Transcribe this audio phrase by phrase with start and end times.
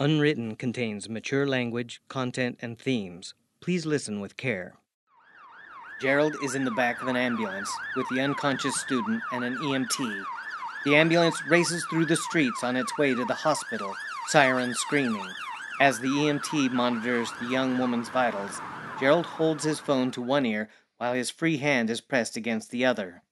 [0.00, 3.34] Unwritten contains mature language, content, and themes.
[3.60, 4.74] Please listen with care.
[6.00, 10.22] Gerald is in the back of an ambulance with the unconscious student and an EMT.
[10.84, 13.92] The ambulance races through the streets on its way to the hospital,
[14.28, 15.26] sirens screaming.
[15.80, 18.60] As the EMT monitors the young woman's vitals,
[19.00, 20.68] Gerald holds his phone to one ear
[20.98, 23.24] while his free hand is pressed against the other.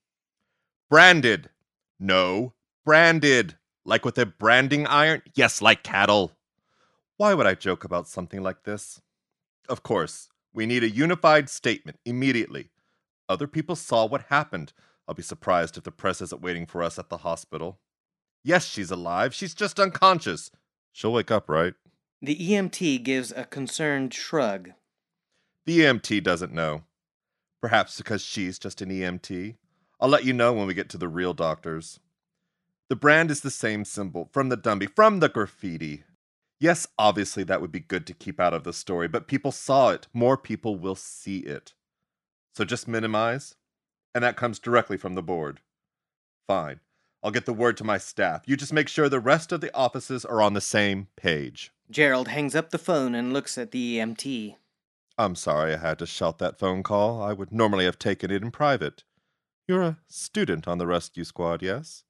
[0.91, 1.48] Branded.
[2.01, 2.55] No,
[2.85, 3.57] branded.
[3.85, 5.23] Like with a branding iron?
[5.37, 6.36] Yes, like cattle.
[7.19, 9.00] Why would I joke about something like this?
[9.68, 12.71] Of course, we need a unified statement immediately.
[13.29, 14.73] Other people saw what happened.
[15.09, 17.79] I'll be surprised if the press isn't waiting for us at the hospital.
[18.45, 19.35] Yes, she's alive.
[19.35, 20.50] She's just unconscious.
[20.93, 21.75] She'll wake up, right?
[22.21, 24.73] The EMT gives a concerned shrug.
[25.64, 26.85] The EMT doesn't know.
[27.61, 29.57] Perhaps because she's just an EMT.
[30.01, 31.98] I'll let you know when we get to the real doctors.
[32.89, 36.05] The brand is the same symbol from the dummy, from the graffiti.
[36.59, 39.91] Yes, obviously that would be good to keep out of the story, but people saw
[39.91, 40.06] it.
[40.15, 41.75] More people will see it.
[42.55, 43.55] So just minimize,
[44.15, 45.61] and that comes directly from the board.
[46.47, 46.81] Fine.
[47.23, 48.43] I'll get the word to my staff.
[48.47, 51.73] You just make sure the rest of the offices are on the same page.
[51.91, 54.57] Gerald hangs up the phone and looks at the EMT.
[55.19, 57.23] I'm sorry I had to shout that phone call.
[57.23, 59.05] I would normally have taken it in private.
[59.69, 62.05] You're a student on the rescue squad, yes?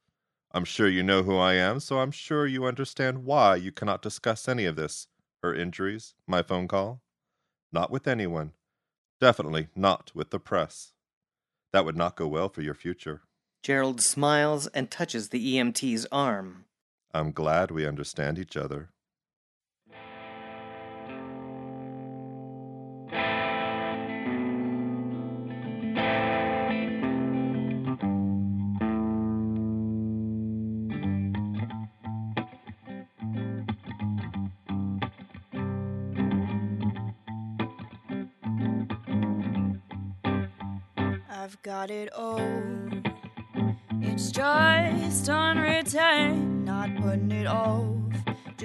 [0.56, 4.00] I'm sure you know who I am, so I'm sure you understand why you cannot
[4.00, 5.06] discuss any of this
[5.42, 7.02] her injuries, my phone call.
[7.72, 8.52] Not with anyone.
[9.20, 10.92] Definitely not with the press.
[11.74, 13.20] That would not go well for your future.
[13.62, 16.64] Gerald smiles and touches the EMT's arm.
[17.12, 18.88] I'm glad we understand each other.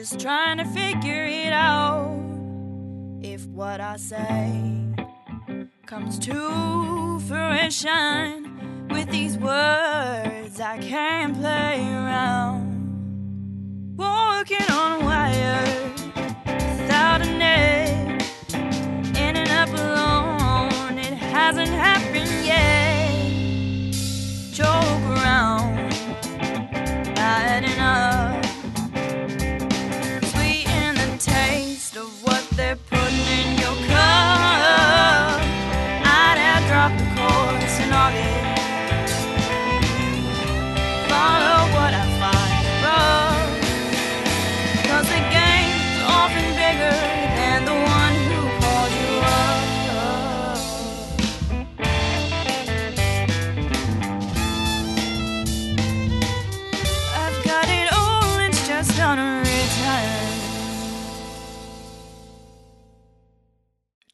[0.02, 2.18] Just trying to figure it out.
[3.22, 4.96] If what I say
[5.86, 12.66] comes to fruition with these words, I can't play around.
[13.96, 15.81] Walking on wire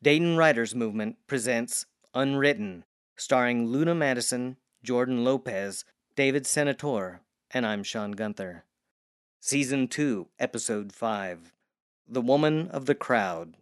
[0.07, 2.85] Dayton Writers Movement presents Unwritten,
[3.17, 5.83] starring Luna Madison, Jordan Lopez,
[6.15, 7.19] David Senator,
[7.51, 8.63] and I'm Sean Gunther.
[9.41, 11.51] Season 2, Episode 5
[12.07, 13.55] The Woman of the Crowd,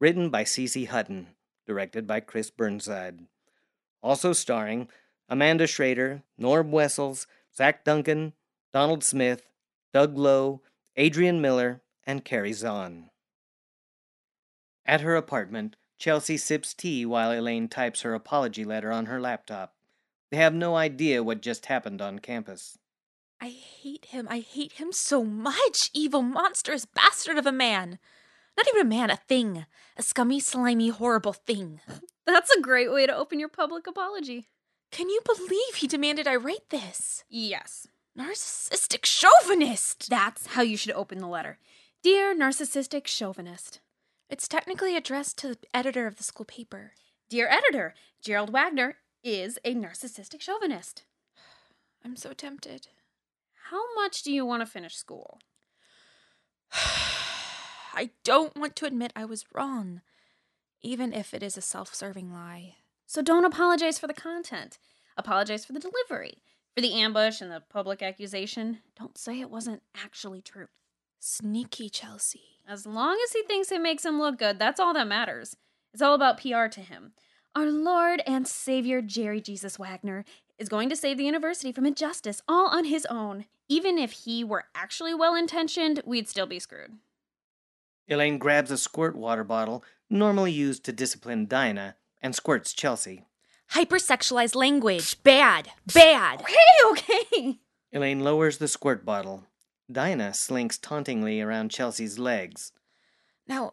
[0.00, 1.34] written by CC Hutten,
[1.66, 3.26] directed by Chris Burnside.
[4.02, 4.88] Also starring
[5.28, 8.32] Amanda Schrader, Norb Wessels, Zach Duncan,
[8.72, 9.50] Donald Smith,
[9.92, 10.62] Doug Lowe,
[10.96, 13.10] Adrian Miller, and Carrie Zahn.
[14.86, 19.74] At her apartment, Chelsea sips tea while Elaine types her apology letter on her laptop.
[20.30, 22.78] They have no idea what just happened on campus.
[23.38, 24.26] I hate him.
[24.30, 25.90] I hate him so much.
[25.92, 27.98] Evil, monstrous bastard of a man.
[28.56, 29.66] Not even a man, a thing.
[29.98, 31.80] A scummy, slimy, horrible thing.
[32.26, 34.48] That's a great way to open your public apology.
[34.90, 37.24] Can you believe he demanded I write this?
[37.28, 37.86] Yes.
[38.18, 40.08] Narcissistic chauvinist.
[40.08, 41.58] That's how you should open the letter.
[42.02, 43.80] Dear narcissistic chauvinist.
[44.30, 46.92] It's technically addressed to the editor of the school paper.
[47.28, 51.02] Dear editor, Gerald Wagner is a narcissistic chauvinist.
[52.04, 52.86] I'm so tempted.
[53.70, 55.40] How much do you want to finish school?
[56.72, 60.00] I don't want to admit I was wrong,
[60.80, 62.76] even if it is a self serving lie.
[63.08, 64.78] So don't apologize for the content.
[65.16, 66.44] Apologize for the delivery.
[66.76, 68.78] For the ambush and the public accusation.
[68.96, 70.68] Don't say it wasn't actually true.
[71.18, 72.49] Sneaky Chelsea.
[72.68, 75.56] As long as he thinks it makes him look good, that's all that matters.
[75.92, 77.12] It's all about PR to him.
[77.54, 80.24] Our Lord and Savior Jerry Jesus Wagner
[80.58, 83.46] is going to save the university from injustice all on his own.
[83.68, 86.98] Even if he were actually well intentioned, we'd still be screwed.
[88.08, 93.24] Elaine grabs a squirt water bottle, normally used to discipline Dinah, and squirts Chelsea.
[93.72, 95.22] Hypersexualized language.
[95.22, 95.70] Bad.
[95.92, 96.40] Bad.
[96.42, 96.56] Okay,
[96.86, 97.58] okay.
[97.92, 99.44] Elaine lowers the squirt bottle.
[99.90, 102.72] Dinah slinks tauntingly around Chelsea's legs.
[103.46, 103.72] Now,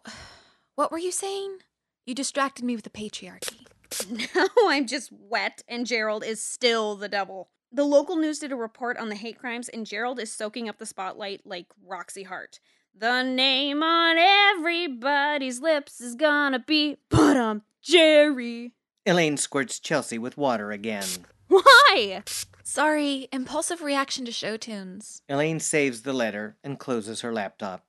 [0.75, 1.59] what were you saying?
[2.05, 3.65] You distracted me with the patriarchy.
[4.09, 7.49] Now I'm just wet, and Gerald is still the devil.
[7.71, 10.77] The local news did a report on the hate crimes, and Gerald is soaking up
[10.77, 12.59] the spotlight like Roxy Hart.
[12.93, 18.73] The name on everybody's lips is gonna be, but I'm Jerry.
[19.07, 21.07] Elaine squirts Chelsea with water again.
[21.47, 22.23] Why?
[22.61, 25.21] Sorry, impulsive reaction to show tunes.
[25.29, 27.85] Elaine saves the letter and closes her laptop.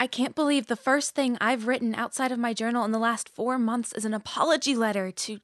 [0.00, 3.28] I can't believe the first thing I've written outside of my journal in the last
[3.28, 5.40] four months is an apology letter to.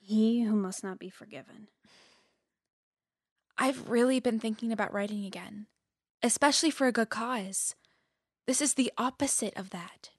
[0.00, 1.68] He who must not be forgiven.
[3.56, 5.66] I've really been thinking about writing again,
[6.24, 7.76] especially for a good cause.
[8.48, 10.10] This is the opposite of that.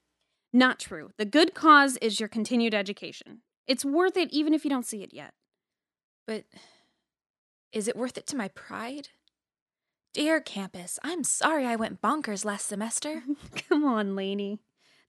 [0.54, 1.10] Not true.
[1.18, 3.42] The good cause is your continued education.
[3.68, 5.34] It's worth it even if you don't see it yet.
[6.26, 6.44] But
[7.70, 9.08] is it worth it to my pride?
[10.14, 13.22] Dear campus, I'm sorry I went bonkers last semester.
[13.68, 14.58] Come on, Lainey.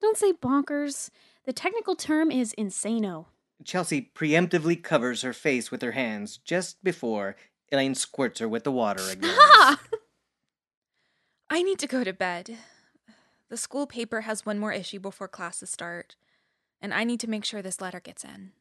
[0.01, 1.09] Don't say bonkers.
[1.45, 3.25] The technical term is insano.
[3.63, 7.35] Chelsea preemptively covers her face with her hands just before
[7.71, 9.35] Elaine squirts her with the water again.
[11.49, 12.57] I need to go to bed.
[13.49, 16.15] The school paper has one more issue before classes start,
[16.81, 18.51] and I need to make sure this letter gets in.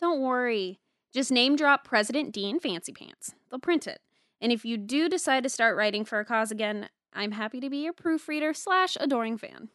[0.00, 0.80] Don't worry.
[1.12, 3.34] Just name drop President Dean Fancy Pants.
[3.50, 4.00] They'll print it.
[4.40, 7.70] And if you do decide to start writing for a cause again, I'm happy to
[7.70, 9.70] be your proofreader slash adoring fan.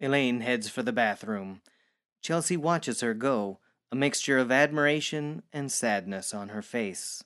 [0.00, 1.60] Elaine heads for the bathroom.
[2.22, 3.58] Chelsea watches her go,
[3.92, 7.22] a mixture of admiration and sadness on her face.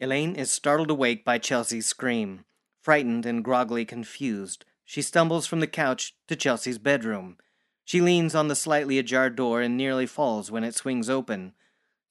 [0.00, 2.44] Elaine is startled awake by Chelsea's scream.
[2.80, 7.38] Frightened and groggily confused, she stumbles from the couch to Chelsea's bedroom.
[7.84, 11.54] She leans on the slightly ajar door and nearly falls when it swings open.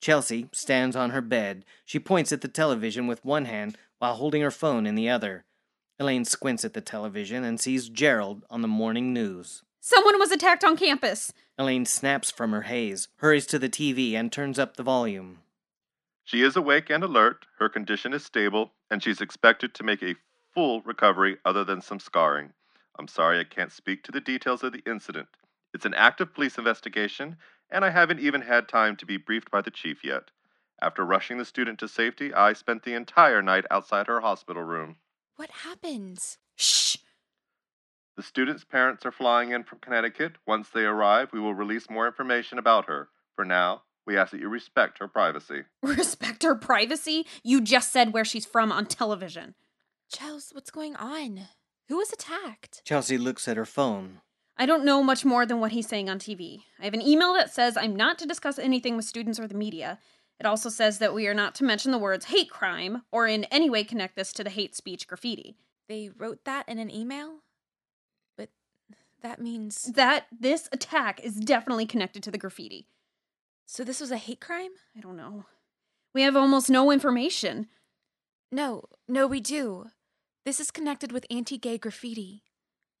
[0.00, 1.64] Chelsea stands on her bed.
[1.84, 5.44] She points at the television with one hand while holding her phone in the other.
[5.98, 9.62] Elaine squints at the television and sees Gerald on the morning news.
[9.80, 11.32] Someone was attacked on campus.
[11.58, 15.40] Elaine snaps from her haze, hurries to the TV, and turns up the volume.
[16.24, 20.16] She is awake and alert, her condition is stable, and she's expected to make a
[20.54, 22.54] full recovery other than some scarring.
[22.98, 25.28] I'm sorry I can't speak to the details of the incident.
[25.74, 27.36] It's an active police investigation,
[27.70, 30.30] and I haven't even had time to be briefed by the chief yet.
[30.80, 34.96] After rushing the student to safety, I spent the entire night outside her hospital room.
[35.36, 36.18] What happened?
[36.56, 36.96] Shh!
[38.16, 40.36] The student's parents are flying in from Connecticut.
[40.46, 43.08] Once they arrive, we will release more information about her.
[43.34, 45.62] For now, we ask that you respect her privacy.
[45.82, 47.26] Respect her privacy?
[47.42, 49.54] You just said where she's from on television.
[50.12, 51.48] Chels, what's going on?
[51.88, 52.82] Who was attacked?
[52.84, 54.20] Chelsea looks at her phone.
[54.56, 56.60] I don't know much more than what he's saying on TV.
[56.80, 59.54] I have an email that says I'm not to discuss anything with students or the
[59.54, 59.98] media.
[60.38, 63.44] It also says that we are not to mention the words hate crime or in
[63.44, 65.56] any way connect this to the hate speech graffiti.
[65.88, 67.40] They wrote that in an email?
[68.36, 68.50] But
[69.22, 69.84] that means.
[69.84, 72.86] That this attack is definitely connected to the graffiti.
[73.66, 74.70] So this was a hate crime?
[74.96, 75.46] I don't know.
[76.14, 77.66] We have almost no information.
[78.52, 79.86] No, no, we do.
[80.44, 82.42] This is connected with anti gay graffiti.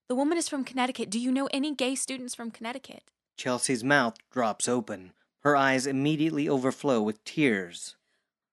[0.08, 1.10] The woman is from Connecticut.
[1.10, 3.04] Do you know any gay students from Connecticut?
[3.36, 5.12] Chelsea's mouth drops open.
[5.40, 7.96] Her eyes immediately overflow with tears.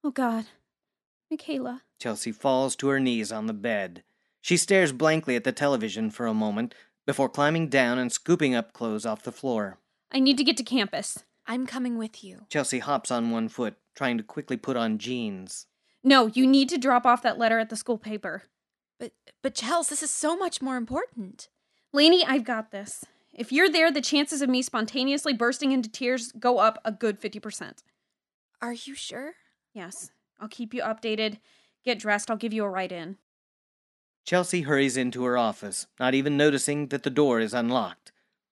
[0.03, 0.45] Oh God.
[1.29, 1.83] Michaela.
[1.99, 4.03] Chelsea falls to her knees on the bed.
[4.41, 6.75] She stares blankly at the television for a moment
[7.05, 9.77] before climbing down and scooping up clothes off the floor.
[10.11, 11.23] I need to get to campus.
[11.47, 12.45] I'm coming with you.
[12.49, 15.67] Chelsea hops on one foot, trying to quickly put on jeans.
[16.03, 18.43] No, you need to drop off that letter at the school paper.
[18.99, 21.49] But but Chels, this is so much more important.
[21.93, 23.03] Lainey, I've got this.
[23.33, 27.19] If you're there, the chances of me spontaneously bursting into tears go up a good
[27.19, 27.79] 50%.
[28.61, 29.33] Are you sure?
[29.73, 31.39] Yes, I'll keep you updated.
[31.83, 33.17] Get dressed, I'll give you a ride in.
[34.25, 38.11] Chelsea hurries into her office, not even noticing that the door is unlocked.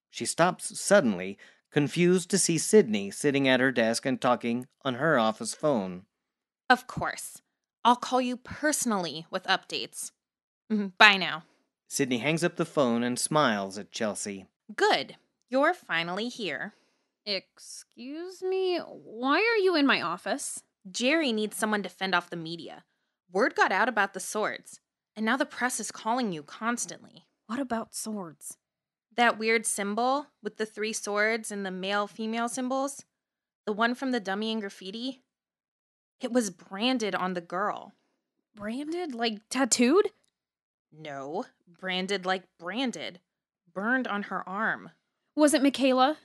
[0.10, 1.38] She stops suddenly,
[1.72, 6.06] confused to see Sydney sitting at her desk and talking on her office phone.
[6.70, 7.42] Of course.
[7.84, 10.12] I'll call you personally with updates.
[10.72, 11.44] Mhm, Bye now.
[11.88, 14.48] Sydney hangs up the phone and smiles at Chelsea.
[14.76, 15.16] Good.
[15.50, 16.76] You're finally here.
[17.26, 20.64] Excuse me, why are you in my office?
[20.90, 22.84] Jerry needs someone to fend off the media.
[23.32, 24.80] Word got out about the swords,
[25.16, 27.26] and now the press is calling you constantly.
[27.48, 28.58] What about swords?
[29.20, 33.04] That weird symbol with the three swords and the male female symbols?
[33.66, 35.24] The one from the dummy and graffiti?
[36.22, 37.96] It was branded on the girl.
[38.56, 39.14] Branded?
[39.14, 40.12] Like tattooed?
[40.98, 41.44] No,
[41.82, 43.20] branded like branded.
[43.74, 44.92] Burned on her arm.
[45.36, 46.18] Was it Michaela?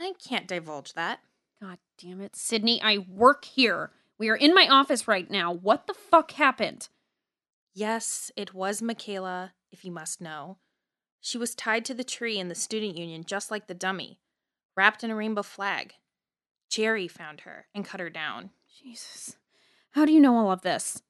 [0.00, 1.20] I can't divulge that.
[1.60, 3.90] God damn it, Sydney, I work here.
[4.18, 5.52] We are in my office right now.
[5.52, 6.88] What the fuck happened?
[7.74, 10.56] Yes, it was Michaela, if you must know.
[11.20, 14.20] She was tied to the tree in the student union just like the dummy,
[14.76, 15.94] wrapped in a rainbow flag.
[16.70, 18.50] Jerry found her and cut her down.
[18.82, 19.36] Jesus.
[19.92, 21.02] How do you know all of this?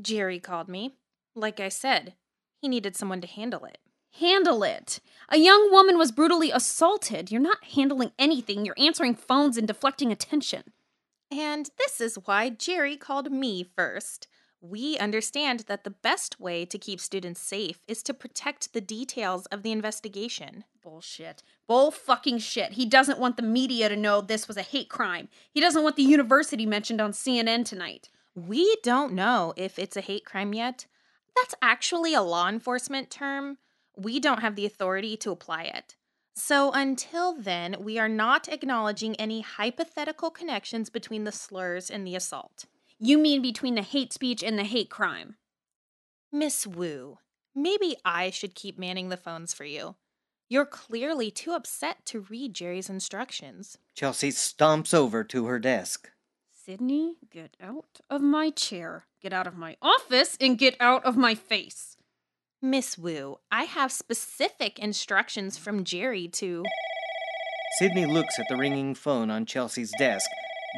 [0.00, 0.96] Jerry called me.
[1.34, 2.14] Like I said,
[2.60, 3.78] he needed someone to handle it.
[4.18, 5.00] Handle it.
[5.28, 7.32] A young woman was brutally assaulted.
[7.32, 8.64] You're not handling anything.
[8.64, 10.72] You're answering phones and deflecting attention.
[11.30, 14.28] And this is why Jerry called me first.
[14.66, 19.44] We understand that the best way to keep students safe is to protect the details
[19.46, 20.64] of the investigation.
[20.82, 21.42] Bullshit.
[21.66, 22.72] Bull fucking shit.
[22.72, 25.28] He doesn't want the media to know this was a hate crime.
[25.52, 28.08] He doesn't want the university mentioned on CNN tonight.
[28.34, 30.86] We don't know if it's a hate crime yet.
[31.36, 33.58] That's actually a law enforcement term.
[33.98, 35.96] We don't have the authority to apply it.
[36.36, 42.16] So until then, we are not acknowledging any hypothetical connections between the slurs and the
[42.16, 42.64] assault.
[42.98, 45.36] You mean between the hate speech and the hate crime?
[46.32, 47.18] Miss Wu,
[47.54, 49.96] maybe I should keep manning the phones for you.
[50.48, 53.78] You're clearly too upset to read Jerry's instructions.
[53.94, 56.10] Chelsea stomps over to her desk.
[56.52, 59.06] Sydney, get out of my chair.
[59.20, 61.96] Get out of my office and get out of my face.
[62.62, 66.64] Miss Wu, I have specific instructions from Jerry to.
[67.78, 70.30] Sydney looks at the ringing phone on Chelsea's desk,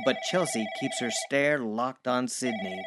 [0.04, 2.82] but Chelsea keeps her stare locked on Sydney.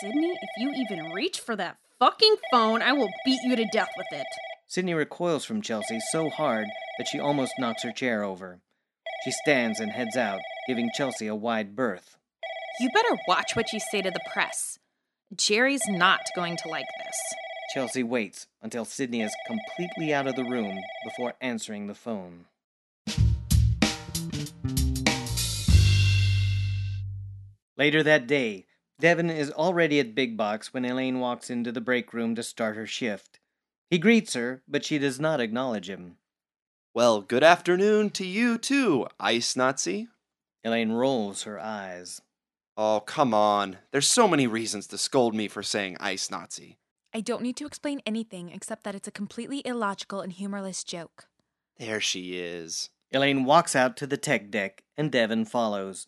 [0.00, 3.90] Sydney, if you even reach for that fucking phone, I will beat you to death
[3.96, 4.26] with it.
[4.66, 6.66] Sydney recoils from Chelsea so hard
[6.98, 8.60] that she almost knocks her chair over.
[9.24, 12.16] She stands and heads out, giving Chelsea a wide berth.
[12.78, 14.78] You better watch what you say to the press.
[15.34, 17.16] Jerry's not going to like this.
[17.74, 22.46] Chelsea waits until Sydney is completely out of the room before answering the phone.
[27.80, 28.66] Later that day,
[28.98, 32.76] Devin is already at Big Box when Elaine walks into the break room to start
[32.76, 33.40] her shift.
[33.88, 36.16] He greets her, but she does not acknowledge him.
[36.92, 40.08] Well, good afternoon to you too, Ice Nazi.
[40.62, 42.20] Elaine rolls her eyes.
[42.76, 43.78] Oh, come on.
[43.92, 46.76] There's so many reasons to scold me for saying Ice Nazi.
[47.14, 51.28] I don't need to explain anything except that it's a completely illogical and humorless joke.
[51.78, 52.90] There she is.
[53.10, 56.06] Elaine walks out to the tech deck, and Devin follows.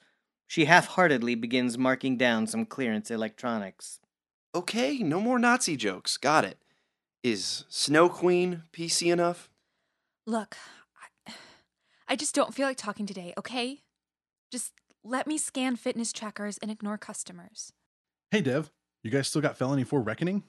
[0.52, 4.00] She half heartedly begins marking down some clearance electronics.
[4.54, 6.18] Okay, no more Nazi jokes.
[6.18, 6.58] Got it.
[7.22, 9.48] Is Snow Queen PC enough?
[10.26, 10.58] Look,
[11.26, 11.32] I,
[12.06, 13.80] I just don't feel like talking today, okay?
[14.50, 17.72] Just let me scan fitness trackers and ignore customers.
[18.30, 18.70] Hey, Dev,
[19.02, 20.42] you guys still got Felony 4 Reckoning?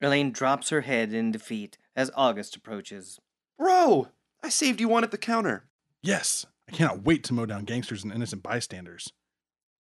[0.00, 3.18] Elaine drops her head in defeat as August approaches.
[3.58, 4.06] Bro,
[4.40, 5.64] I saved you one at the counter.
[6.00, 9.12] Yes, I cannot wait to mow down gangsters and innocent bystanders.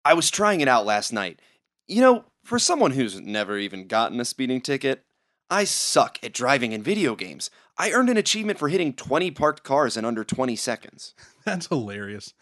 [0.08, 1.42] I was trying it out last night.
[1.86, 5.04] You know, for someone who's never even gotten a speeding ticket,
[5.50, 7.50] I suck at driving in video games.
[7.78, 11.14] I earned an achievement for hitting 20 parked cars in under 20 seconds.
[11.46, 12.34] That's hilarious.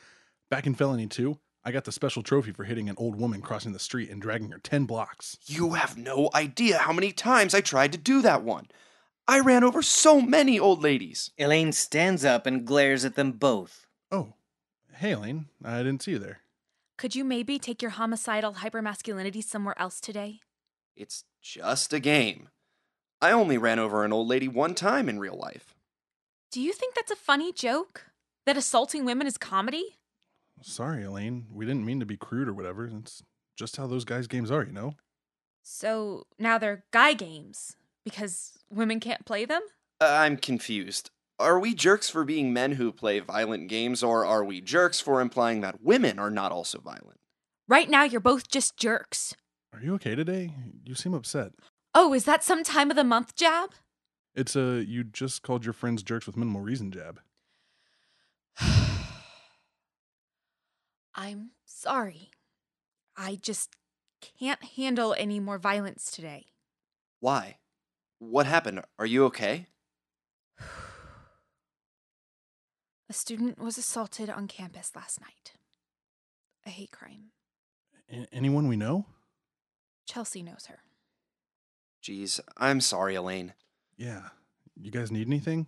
[0.52, 3.74] Back in Felony 2, I got the special trophy for hitting an old woman crossing
[3.74, 5.40] the street and dragging her 10 blocks.
[5.48, 8.68] You have no idea how many times I tried to do that one.
[9.28, 11.32] I ran over so many old ladies.
[11.40, 13.88] Elaine stands up and glares at them both.
[14.12, 14.34] Oh,
[14.98, 16.42] hey, Elaine, I didn't see you there.
[16.98, 20.40] Could you maybe take your homicidal hypermasculinity somewhere else today?
[20.96, 22.50] It's just a game.
[23.22, 25.76] I only ran over an old lady one time in real life.
[26.52, 28.06] Do you think that's a funny joke?
[28.46, 29.98] That assaulting women is comedy?
[30.62, 31.48] Sorry, Elaine.
[31.52, 32.88] We didn't mean to be crude or whatever.
[32.88, 33.24] It's
[33.58, 34.94] just how those guys' games are, you know?
[35.64, 37.76] So now they're guy games
[38.06, 39.64] because women can't play them?
[40.00, 41.10] Uh, I'm confused.
[41.38, 45.20] Are we jerks for being men who play violent games, or are we jerks for
[45.20, 47.20] implying that women are not also violent?
[47.68, 49.36] Right now, you're both just jerks.
[49.74, 50.54] Are you okay today?
[50.86, 51.52] You seem upset.
[51.94, 53.72] Oh, is that some time of the month jab?
[54.34, 57.20] It's a you just called your friends jerks with minimal reason jab.
[61.16, 62.32] I'm sorry.
[63.18, 63.76] I just
[64.40, 66.46] can't handle any more violence today.
[67.20, 67.58] Why?
[68.20, 68.82] What happened?
[68.98, 69.68] Are you okay?
[73.05, 75.54] A student was assaulted on campus last night.
[76.66, 77.32] A hate crime.
[78.12, 79.06] A- anyone we know?
[80.08, 80.80] Chelsea knows her.
[82.02, 83.54] Geez, I'm sorry, Elaine.
[83.98, 84.30] Yeah.
[84.76, 85.68] You guys need anything?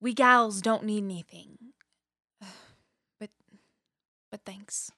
[0.00, 1.58] We gals don't need anything.
[3.18, 3.30] But
[4.30, 4.90] but thanks.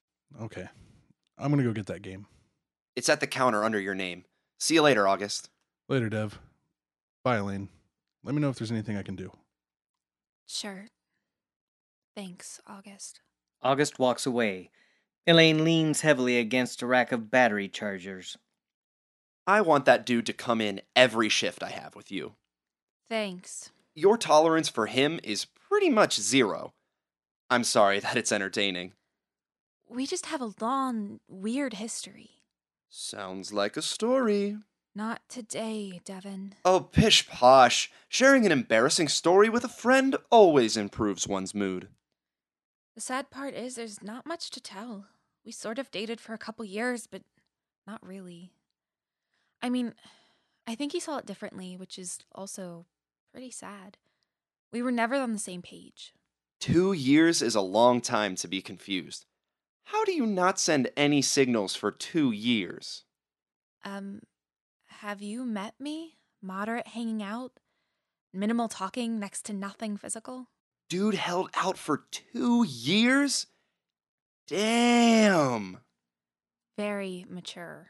[0.43, 0.67] Okay.
[1.39, 2.27] I'm going to go get that game.
[2.97, 4.25] It's at the counter under your name.
[4.59, 5.51] See you later, August.
[5.89, 6.41] Later, Dev.
[7.23, 7.69] Bye, Elaine.
[8.25, 9.31] Let me know if there's anything I can do.
[10.49, 10.87] Sure.
[12.19, 13.21] Thanks, August.
[13.63, 14.71] August walks away.
[15.25, 18.37] Elaine leans heavily against a rack of battery chargers.
[19.47, 22.35] I want that dude to come in every shift I have with you.
[23.09, 23.71] Thanks.
[23.95, 26.73] Your tolerance for him is pretty much zero.
[27.51, 28.95] I'm sorry that it's entertaining.
[29.89, 32.41] We just have a long, weird history.
[32.91, 34.57] Sounds like a story.
[34.93, 36.57] Not today, Devin.
[36.65, 37.93] Oh, pish posh.
[38.09, 41.87] Sharing an embarrassing story with a friend always improves one's mood.
[42.99, 45.07] The sad part is there's not much to tell.
[45.47, 47.23] We sort of dated for a couple years, but
[47.87, 48.51] not really.
[49.63, 49.95] I mean,
[50.67, 52.87] I think he saw it differently, which is also
[53.31, 53.99] pretty sad.
[54.73, 56.13] We were never on the same page.
[56.59, 59.27] Two years is a long time to be confused.
[59.85, 63.05] How do you not send any signals for two years?
[63.85, 64.23] Um,
[64.87, 66.17] have you met me?
[66.43, 67.61] Moderate hanging out?
[68.33, 70.49] Minimal talking, next to nothing physical?
[70.89, 73.47] Dude held out for two years?
[74.47, 75.79] Damn.
[76.79, 77.89] Very mature.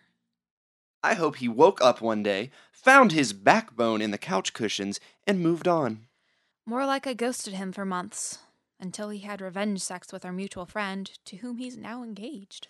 [1.02, 5.40] I hope he woke up one day, found his backbone in the couch cushions, and
[5.40, 6.06] moved on.
[6.66, 8.38] More like I ghosted him for months
[8.80, 12.68] until he had revenge sex with our mutual friend, to whom he's now engaged.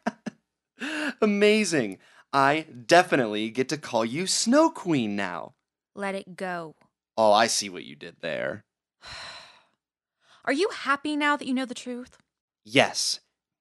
[1.22, 1.98] Amazing.
[2.34, 5.54] I definitely get to call you Snow Queen now.
[5.94, 6.74] Let it go.
[7.16, 8.64] Oh, I see what you did there.
[10.44, 12.18] Are you happy now that you know the truth?
[12.64, 13.20] Yes,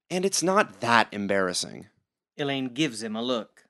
[0.10, 1.88] and it's not that embarrassing.
[2.38, 3.66] Elaine gives him a look.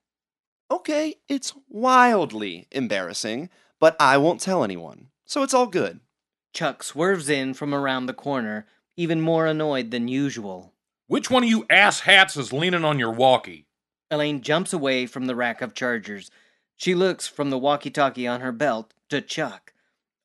[0.69, 3.49] Okay, it's wildly embarrassing,
[3.79, 5.99] but I won't tell anyone, so it's all good.
[6.53, 10.73] Chuck swerves in from around the corner, even more annoyed than usual.
[11.07, 13.67] Which one of you ass hats is leaning on your walkie?
[14.09, 16.31] Elaine jumps away from the rack of chargers.
[16.75, 19.70] She looks from the walkie talkie on her belt to Chuck.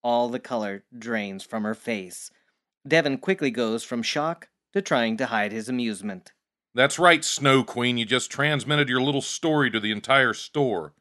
[0.06, 2.30] All the color drains from her face.
[2.86, 6.32] Devin quickly goes from shock to trying to hide his amusement.
[6.76, 7.98] That's right, Snow Queen.
[7.98, 10.94] You just transmitted your little story to the entire store.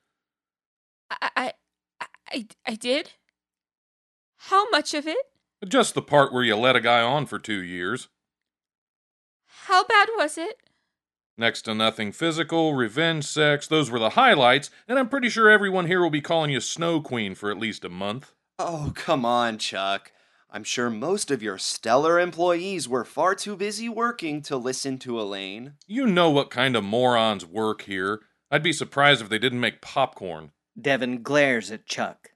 [1.11, 1.53] I, I,
[2.31, 3.11] I, I did?
[4.37, 5.27] How much of it?
[5.67, 8.07] Just the part where you let a guy on for two years.
[9.67, 10.57] How bad was it?
[11.37, 15.85] Next to nothing physical, revenge sex, those were the highlights, and I'm pretty sure everyone
[15.85, 18.34] here will be calling you Snow Queen for at least a month.
[18.57, 20.13] Oh, come on, Chuck.
[20.49, 25.19] I'm sure most of your stellar employees were far too busy working to listen to
[25.19, 25.73] Elaine.
[25.87, 28.21] You know what kind of morons work here.
[28.49, 30.51] I'd be surprised if they didn't make popcorn.
[30.79, 32.29] Devin glares at Chuck.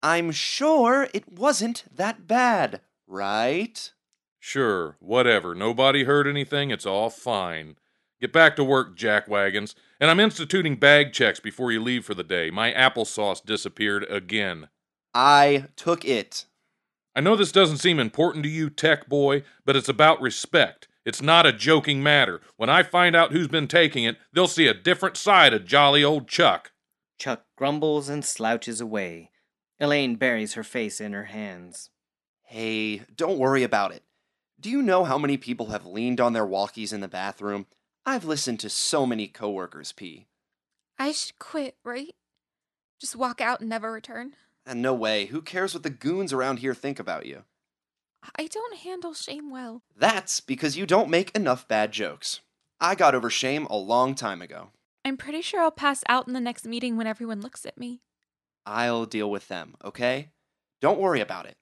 [0.00, 3.92] I'm sure it wasn't that bad, right?
[4.38, 5.56] Sure, whatever.
[5.56, 6.70] Nobody heard anything.
[6.70, 7.76] It's all fine.
[8.20, 9.74] Get back to work, jackwagons.
[9.98, 12.50] And I'm instituting bag checks before you leave for the day.
[12.50, 14.68] My applesauce disappeared again.
[15.14, 16.46] I took it.
[17.14, 20.88] I know this doesn't seem important to you, tech boy, but it's about respect.
[21.04, 22.40] It's not a joking matter.
[22.56, 26.02] When I find out who's been taking it, they'll see a different side of jolly
[26.02, 26.72] old Chuck.
[27.18, 29.30] Chuck grumbles and slouches away.
[29.78, 31.90] Elaine buries her face in her hands.
[32.42, 34.02] Hey, don't worry about it.
[34.58, 37.66] Do you know how many people have leaned on their walkies in the bathroom?
[38.06, 40.26] I've listened to so many coworkers pee.
[40.98, 42.14] I should quit, right?
[43.00, 44.34] Just walk out and never return?
[44.66, 47.44] And no way, who cares what the goons around here think about you?
[48.36, 49.82] I don't handle shame well.
[49.94, 52.40] That's because you don't make enough bad jokes.
[52.80, 54.70] I got over shame a long time ago.
[55.04, 58.00] I'm pretty sure I'll pass out in the next meeting when everyone looks at me.
[58.64, 60.30] I'll deal with them, okay?
[60.80, 61.56] Don't worry about it.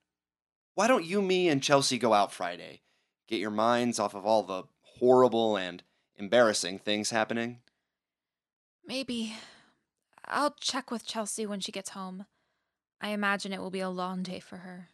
[0.74, 2.82] Why don't you, me, and Chelsea go out Friday?
[3.26, 5.82] Get your minds off of all the horrible and
[6.16, 7.58] embarrassing things happening?
[8.86, 9.34] Maybe.
[10.24, 12.26] I'll check with Chelsea when she gets home.
[13.02, 14.88] I imagine it will be a long day for her.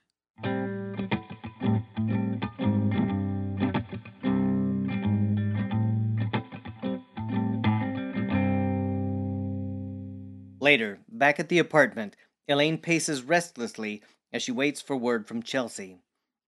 [10.60, 12.16] Later, back at the apartment,
[12.48, 15.98] Elaine paces restlessly as she waits for word from Chelsea.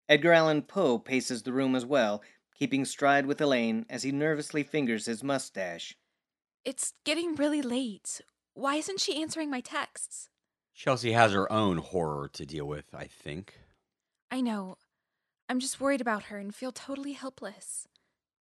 [0.08, 2.22] Edgar Allan Poe paces the room as well,
[2.58, 5.94] keeping stride with Elaine as he nervously fingers his mustache.
[6.64, 8.20] It's getting really late.
[8.54, 10.28] Why isn't she answering my texts?
[10.82, 13.60] Chelsea has her own horror to deal with, I think.
[14.30, 14.78] I know.
[15.46, 17.86] I'm just worried about her and feel totally helpless.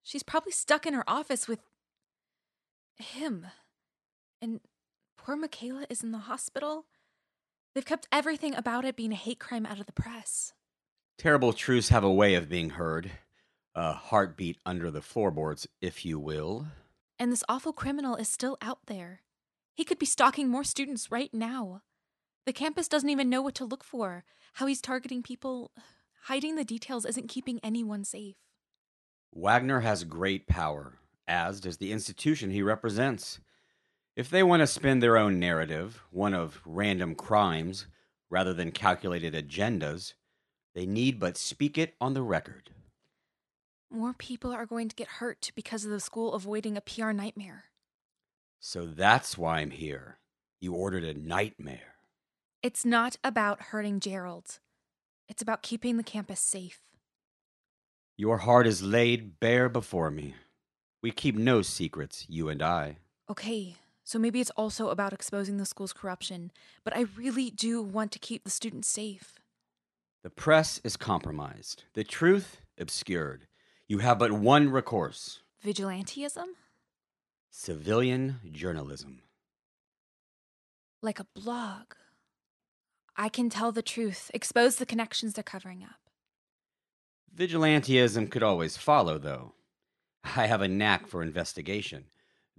[0.02, 1.60] She's probably stuck in her office with
[2.98, 3.46] him.
[4.42, 4.62] And
[5.16, 6.88] poor Michaela is in the hospital.
[7.76, 10.54] They've kept everything about it being a hate crime out of the press.
[11.20, 13.12] Terrible truths have a way of being heard.
[13.76, 16.66] A heartbeat under the floorboards, if you will.
[17.20, 19.22] And this awful criminal is still out there.
[19.76, 21.84] He could be stalking more students right now.
[22.46, 24.26] The campus doesn't even know what to look for.
[24.54, 25.72] How he's targeting people,
[26.24, 28.36] hiding the details isn't keeping anyone safe.
[29.34, 33.40] Wagner has great power, as does the institution he represents.
[34.16, 37.88] If they want to spin their own narrative, one of random crimes,
[38.30, 40.14] rather than calculated agendas,
[40.76, 42.70] they need but speak it on the record.
[43.90, 47.66] More people are going to get hurt because of the school avoiding a PR nightmare.
[48.60, 50.18] So that's why I'm here.
[50.60, 51.93] You ordered a nightmare.
[52.64, 54.60] It's not about hurting Gerald.
[55.28, 56.80] It's about keeping the campus safe.
[58.16, 60.36] Your heart is laid bare before me.
[61.02, 63.00] We keep no secrets, you and I.
[63.30, 66.52] Okay, so maybe it's also about exposing the school's corruption,
[66.86, 69.40] but I really do want to keep the students safe.
[70.24, 73.48] The press is compromised, the truth obscured.
[73.90, 76.46] You have but one recourse Vigilantism?
[77.50, 79.22] civilian journalism.
[81.02, 81.96] Like a blog.
[83.16, 86.10] I can tell the truth, expose the connections they're covering up.
[87.36, 89.54] Vigilantism could always follow, though.
[90.24, 92.06] I have a knack for investigation,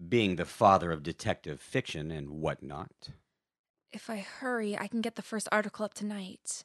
[0.09, 3.11] being the father of detective fiction and whatnot.
[3.93, 6.65] If I hurry, I can get the first article up tonight.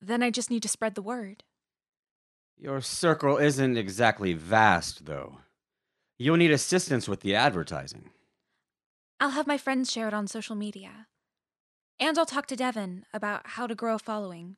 [0.00, 1.44] Then I just need to spread the word.
[2.58, 5.38] Your circle isn't exactly vast, though.
[6.18, 8.10] You'll need assistance with the advertising.
[9.18, 11.06] I'll have my friends share it on social media.
[12.02, 14.56] And I'll talk to Devin about how to grow a following.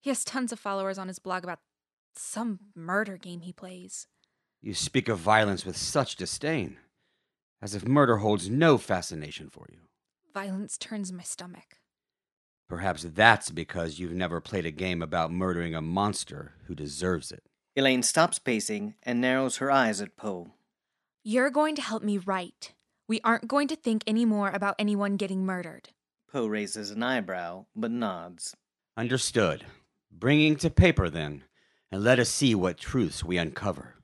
[0.00, 1.58] He has tons of followers on his blog about
[2.14, 4.06] some murder game he plays.
[4.62, 6.76] You speak of violence with such disdain,
[7.60, 9.78] as if murder holds no fascination for you.
[10.32, 11.78] Violence turns my stomach.
[12.68, 17.42] Perhaps that's because you've never played a game about murdering a monster who deserves it.
[17.74, 20.52] Elaine stops pacing and narrows her eyes at Poe.
[21.24, 22.74] You're going to help me write.
[23.08, 25.88] We aren't going to think any more about anyone getting murdered.
[26.32, 28.56] Poe raises an eyebrow, but nods.
[28.96, 29.64] Understood.
[30.12, 31.42] Bringing to paper, then,
[31.90, 33.96] and let us see what truths we uncover.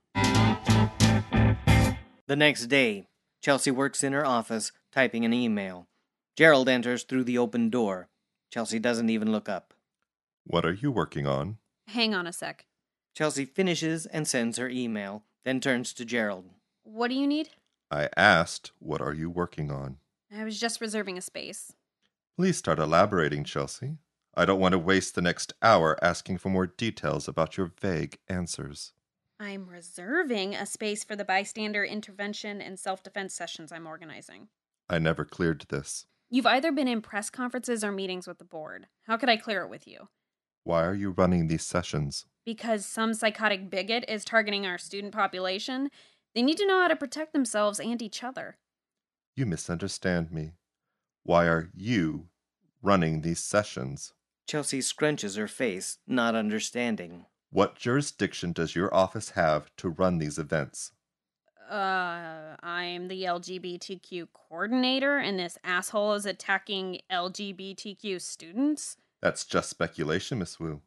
[2.26, 3.06] The next day,
[3.40, 5.86] Chelsea works in her office, typing an email.
[6.34, 8.08] Gerald enters through the open door.
[8.50, 9.72] Chelsea doesn't even look up.
[10.44, 11.58] What are you working on?
[11.86, 12.66] Hang on a sec.
[13.14, 16.46] Chelsea finishes and sends her email, then turns to Gerald.
[16.82, 17.50] What do you need?
[17.88, 19.98] I asked, What are you working on?
[20.36, 21.72] I was just reserving a space.
[22.36, 23.96] Please start elaborating, Chelsea.
[24.36, 28.18] I don't want to waste the next hour asking for more details about your vague
[28.28, 28.92] answers.
[29.40, 34.48] I'm reserving a space for the bystander intervention and self defense sessions I'm organizing.
[34.86, 36.04] I never cleared this.
[36.28, 38.88] You've either been in press conferences or meetings with the board.
[39.04, 40.08] How could I clear it with you?
[40.62, 42.26] Why are you running these sessions?
[42.44, 45.88] Because some psychotic bigot is targeting our student population.
[46.34, 48.58] They need to know how to protect themselves and each other.
[49.34, 50.52] You misunderstand me.
[51.26, 52.28] Why are you
[52.82, 54.12] running these sessions?
[54.46, 57.26] Chelsea scrunches her face, not understanding.
[57.50, 60.92] What jurisdiction does your office have to run these events?
[61.68, 68.96] Uh, I'm the LGBTQ coordinator, and this asshole is attacking LGBTQ students?
[69.20, 70.80] That's just speculation, Miss Wu.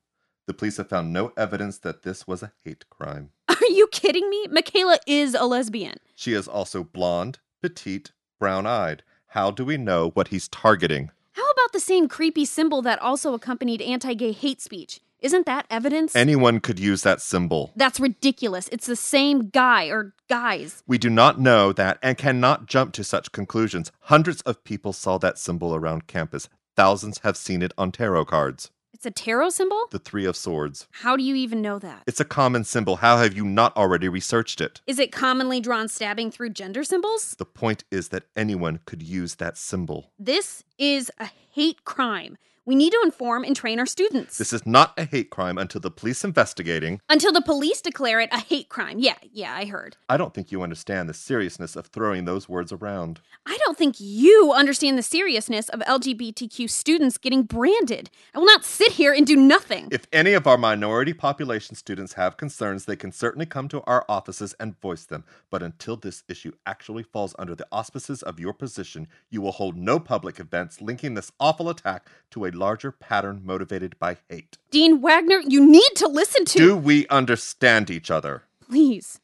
[0.47, 3.32] The police have found no evidence that this was a hate crime.
[3.49, 4.47] Are you kidding me?
[4.49, 5.97] Michaela is a lesbian.
[6.15, 9.04] She is also blonde, petite, brown eyed.
[9.34, 11.12] How do we know what he's targeting?
[11.34, 15.02] How about the same creepy symbol that also accompanied anti gay hate speech?
[15.20, 16.15] Isn't that evidence?
[16.15, 17.72] Anyone could use that symbol.
[17.76, 18.70] That's ridiculous.
[18.72, 20.82] It's the same guy or guys.
[20.88, 23.92] We do not know that and cannot jump to such conclusions.
[24.04, 26.50] Hundreds of people saw that symbol around campus.
[26.76, 28.72] Thousands have seen it on tarot cards.
[28.99, 29.85] It's a tarot symbol?
[29.91, 30.85] The Three of Swords.
[30.91, 32.03] How do you even know that?
[32.05, 32.97] It's a common symbol.
[32.97, 34.81] How have you not already researched it?
[34.88, 37.33] Is it commonly drawn stabbing through gender symbols?
[37.38, 40.12] The point is that anyone could use that symbol.
[40.19, 42.38] This is a hate crime.
[42.69, 44.38] We need to inform and train our students.
[44.38, 47.01] This is not a hate crime until the police investigating.
[47.10, 48.99] Until the police declare it a hate crime.
[48.99, 49.97] Yeah, yeah, I heard.
[50.08, 53.21] I don't think you understand the seriousness of throwing those words around.
[53.47, 58.12] I don't think you understand the seriousness of LGBTQ students getting branded.
[58.36, 59.88] I will not sit here and do nothing.
[59.91, 64.05] If any of our minority population students have concerns, they can certainly come to our
[64.08, 65.23] offices and voice them.
[65.49, 69.75] But until this issue actually falls under the auspices of your position, you will hold
[69.75, 74.58] no public events linking this awful attack to a larger pattern motivated by hate.
[74.69, 76.60] Dean Wagner, you need to listen to.
[76.60, 78.43] Do we understand each other?
[78.67, 79.19] Please.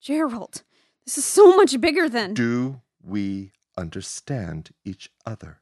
[0.00, 0.62] Gerald,
[1.04, 2.32] this is so much bigger than.
[2.32, 5.60] Do we understand each other?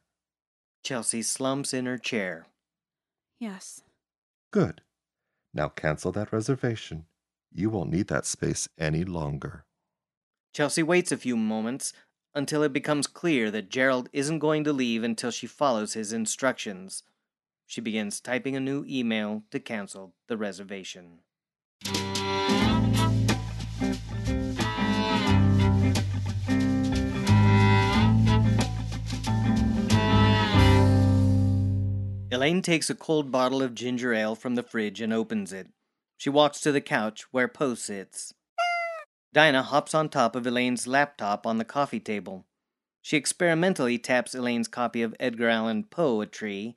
[0.83, 2.45] Chelsea slumps in her chair.
[3.39, 3.81] Yes.
[4.51, 4.81] Good.
[5.53, 7.05] Now cancel that reservation.
[7.51, 9.65] You won't need that space any longer.
[10.53, 11.91] Chelsea waits a few moments
[12.35, 17.03] until it becomes clear that Gerald isn't going to leave until she follows his instructions.
[17.65, 21.19] She begins typing a new email to cancel the reservation.
[32.31, 35.67] Elaine takes a cold bottle of ginger ale from the fridge and opens it.
[36.17, 38.33] She walks to the couch where Poe sits.
[39.33, 42.45] Dinah hops on top of Elaine's laptop on the coffee table.
[43.01, 46.75] She experimentally taps Elaine's copy of Edgar Allan Poe Poetry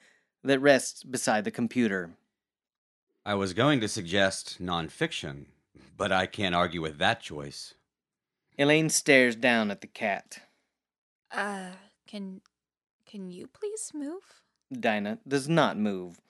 [0.48, 2.10] that rests beside the computer.
[3.24, 5.46] I was going to suggest nonfiction,
[5.96, 7.74] but I can't argue with that choice.
[8.58, 10.40] Elaine stares down at the cat.
[11.30, 11.70] Uh,
[12.06, 12.40] can
[13.06, 14.42] can you please move?
[14.72, 16.20] Dinah does not move.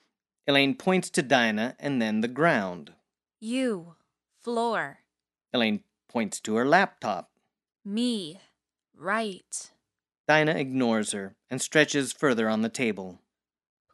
[0.47, 2.93] Elaine points to Dinah and then the ground.
[3.39, 3.95] You,
[4.41, 4.99] floor,
[5.53, 7.29] Elaine points to her laptop.
[7.85, 8.39] me,
[8.95, 9.71] right.
[10.27, 13.19] Dinah ignores her and stretches further on the table.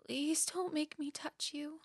[0.06, 1.80] Please don't make me touch you.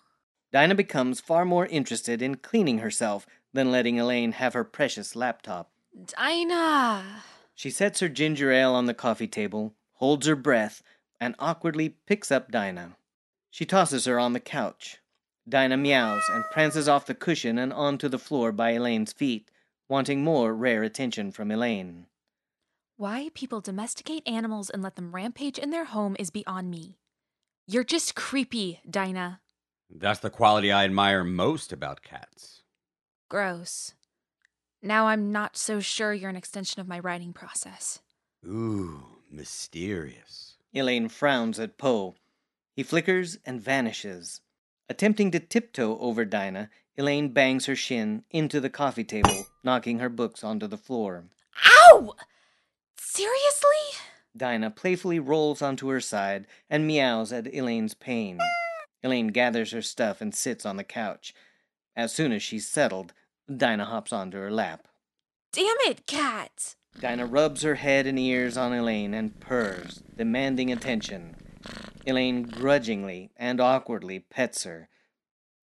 [0.51, 5.71] Dinah becomes far more interested in cleaning herself than letting Elaine have her precious laptop.
[6.05, 7.23] Dinah!
[7.55, 10.83] She sets her ginger ale on the coffee table, holds her breath,
[11.19, 12.95] and awkwardly picks up Dinah.
[13.49, 14.99] She tosses her on the couch.
[15.49, 19.49] Dinah meows and prances off the cushion and onto the floor by Elaine's feet,
[19.89, 22.05] wanting more rare attention from Elaine.
[22.97, 26.97] Why people domesticate animals and let them rampage in their home is beyond me.
[27.71, 29.39] You're just creepy, Dinah.
[29.89, 32.63] That's the quality I admire most about cats.
[33.29, 33.93] Gross.
[34.83, 37.99] Now I'm not so sure you're an extension of my writing process.
[38.45, 40.57] Ooh, mysterious.
[40.73, 42.15] Elaine frowns at Poe.
[42.75, 44.41] He flickers and vanishes.
[44.89, 50.09] Attempting to tiptoe over Dinah, Elaine bangs her shin into the coffee table, knocking her
[50.09, 51.23] books onto the floor.
[51.65, 52.15] Ow!
[52.97, 54.01] Seriously?
[54.35, 58.39] Dinah playfully rolls onto her side and meows at Elaine's pain.
[59.03, 61.33] Elaine gathers her stuff and sits on the couch.
[61.95, 63.13] As soon as she's settled,
[63.53, 64.87] Dinah hops onto her lap.
[65.51, 66.75] Damn it, cat!
[66.99, 71.35] Dinah rubs her head and ears on Elaine and purrs, demanding attention.
[72.05, 74.89] Elaine grudgingly and awkwardly pets her.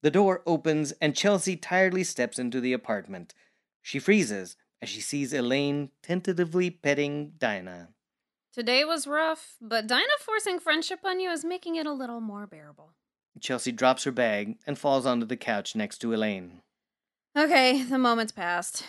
[0.03, 3.35] The door opens and Chelsea tiredly steps into the apartment.
[3.83, 7.89] She freezes as she sees Elaine tentatively petting Dinah.
[8.59, 12.45] Today was rough, but Dinah forcing friendship on you is making it a little more
[12.45, 12.91] bearable.
[13.41, 16.63] Chelsea drops her bag and falls onto the couch next to Elaine.
[17.39, 18.83] Okay, the moment's passed.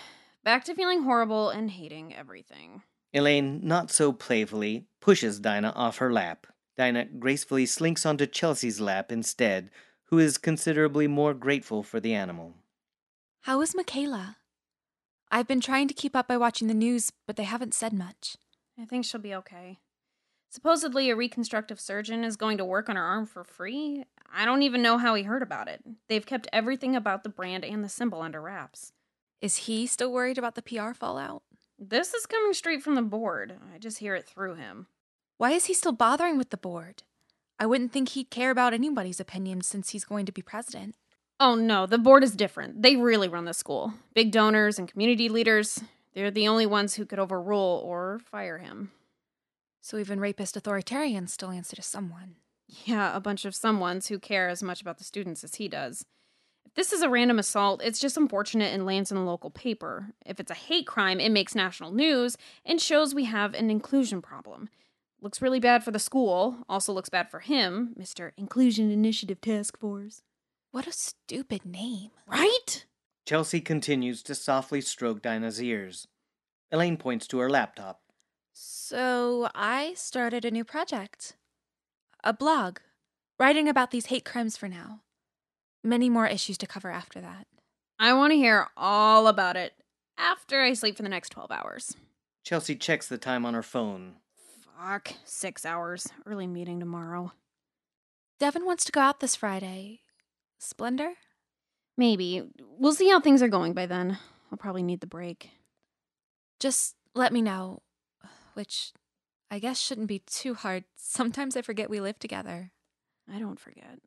[0.43, 2.82] Back to feeling horrible and hating everything.
[3.13, 6.47] Elaine, not so playfully, pushes Dinah off her lap.
[6.75, 9.69] Dinah gracefully slinks onto Chelsea's lap instead,
[10.05, 12.55] who is considerably more grateful for the animal.
[13.41, 14.38] How is Michaela?
[15.29, 18.36] I've been trying to keep up by watching the news, but they haven't said much.
[18.79, 19.79] I think she'll be okay.
[20.49, 24.05] Supposedly, a reconstructive surgeon is going to work on her arm for free.
[24.33, 25.83] I don't even know how he heard about it.
[26.07, 28.93] They've kept everything about the brand and the symbol under wraps.
[29.41, 31.43] Is he still worried about the PR fallout?
[31.77, 33.57] This is coming straight from the board.
[33.73, 34.87] I just hear it through him.
[35.37, 37.03] Why is he still bothering with the board?
[37.59, 40.95] I wouldn't think he'd care about anybody's opinion since he's going to be president.
[41.39, 42.81] Oh no, the board is different.
[42.81, 43.93] They really run the school.
[44.13, 45.81] Big donors and community leaders.
[46.13, 48.91] They're the only ones who could overrule or fire him.
[49.82, 52.36] So even rapist authoritarians still answer to someone.
[52.67, 56.06] Yeah, a bunch of someones who care as much about the students as he does.
[56.65, 60.10] If this is a random assault, it's just unfortunate and lands in a local paper.
[60.26, 64.22] If it's a hate crime, it makes national news and shows we have an inclusion
[64.22, 64.69] problem.
[65.22, 68.32] Looks really bad for the school, also looks bad for him, Mr.
[68.38, 70.22] Inclusion Initiative Task Force.
[70.72, 72.12] What a stupid name.
[72.28, 72.86] Right?
[73.29, 76.07] Chelsea continues to softly stroke Dinah's ears.
[76.71, 78.01] Elaine points to her laptop.
[78.53, 81.33] So I started a new project
[82.23, 82.79] a blog,
[83.39, 85.01] writing about these hate crimes for now.
[85.83, 87.45] Many more issues to cover after that.
[87.99, 89.73] I want to hear all about it
[90.17, 91.95] after I sleep for the next 12 hours.
[92.43, 94.15] Chelsea checks the time on her phone.
[94.75, 96.07] Fuck, six hours.
[96.25, 97.33] Early meeting tomorrow.
[98.39, 99.99] Devin wants to go out this Friday.
[100.57, 101.13] Splendor?
[101.99, 102.41] Maybe.
[102.77, 104.17] We'll see how things are going by then.
[104.49, 105.49] I'll probably need the break.
[106.57, 107.81] Just let me know.
[108.53, 108.93] Which
[109.51, 110.85] I guess shouldn't be too hard.
[110.95, 112.71] Sometimes I forget we live together.
[113.29, 113.99] I don't forget.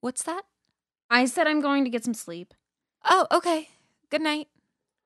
[0.00, 0.42] What's that?
[1.08, 2.52] I said I'm going to get some sleep.
[3.08, 3.68] Oh, okay.
[4.10, 4.48] Good night.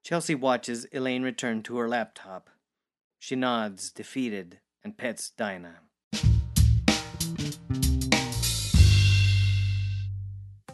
[0.02, 2.48] Chelsea watches Elaine return to her laptop.
[3.18, 5.80] She nods, defeated, and pets Dinah.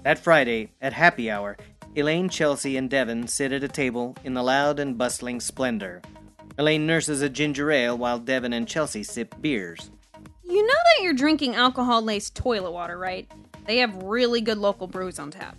[0.02, 1.58] That Friday, at happy hour,
[1.94, 6.00] Elaine, Chelsea, and Devin sit at a table in the loud and bustling splendor.
[6.56, 9.90] Elaine nurses a ginger ale while Devin and Chelsea sip beers.
[10.42, 13.30] You know that you're drinking alcohol laced toilet water, right?
[13.66, 15.56] They have really good local brews on tap.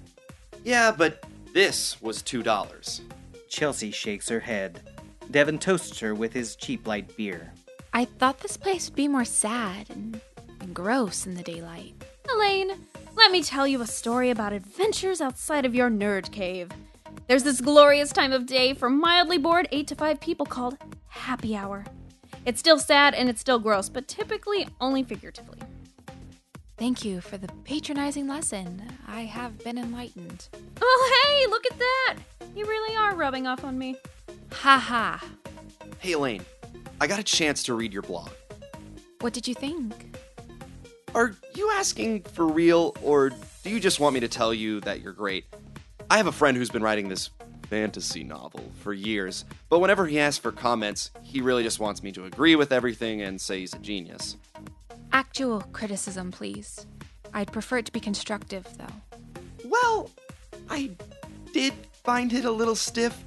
[0.63, 1.23] Yeah, but
[1.53, 3.01] this was $2.
[3.47, 4.81] Chelsea shakes her head.
[5.29, 7.53] Devin toasts her with his cheap light beer.
[7.93, 10.19] I thought this place would be more sad and,
[10.59, 11.93] and gross in the daylight.
[12.33, 12.71] Elaine,
[13.15, 16.69] let me tell you a story about adventures outside of your nerd cave.
[17.27, 21.55] There's this glorious time of day for mildly bored 8 to 5 people called happy
[21.55, 21.85] hour.
[22.45, 25.59] It's still sad and it's still gross, but typically only figuratively.
[26.77, 28.81] Thank you for the patronizing lesson.
[29.07, 30.49] I have been enlightened.
[30.81, 32.17] Oh, hey, look at that!
[32.55, 33.95] You really are rubbing off on me.
[34.51, 35.23] Ha ha.
[35.99, 36.43] Hey, Elaine,
[36.99, 38.31] I got a chance to read your blog.
[39.19, 40.10] What did you think?
[41.13, 43.31] Are you asking for real, or
[43.63, 45.43] do you just want me to tell you that you're great?
[46.09, 47.31] I have a friend who's been writing this
[47.63, 52.13] fantasy novel for years, but whenever he asks for comments, he really just wants me
[52.13, 54.37] to agree with everything and say he's a genius.
[55.11, 56.85] Actual criticism, please.
[57.33, 59.29] I'd prefer it to be constructive, though.
[59.65, 60.09] Well,
[60.69, 60.91] I
[61.53, 61.73] did
[62.05, 63.21] find it a little stiff.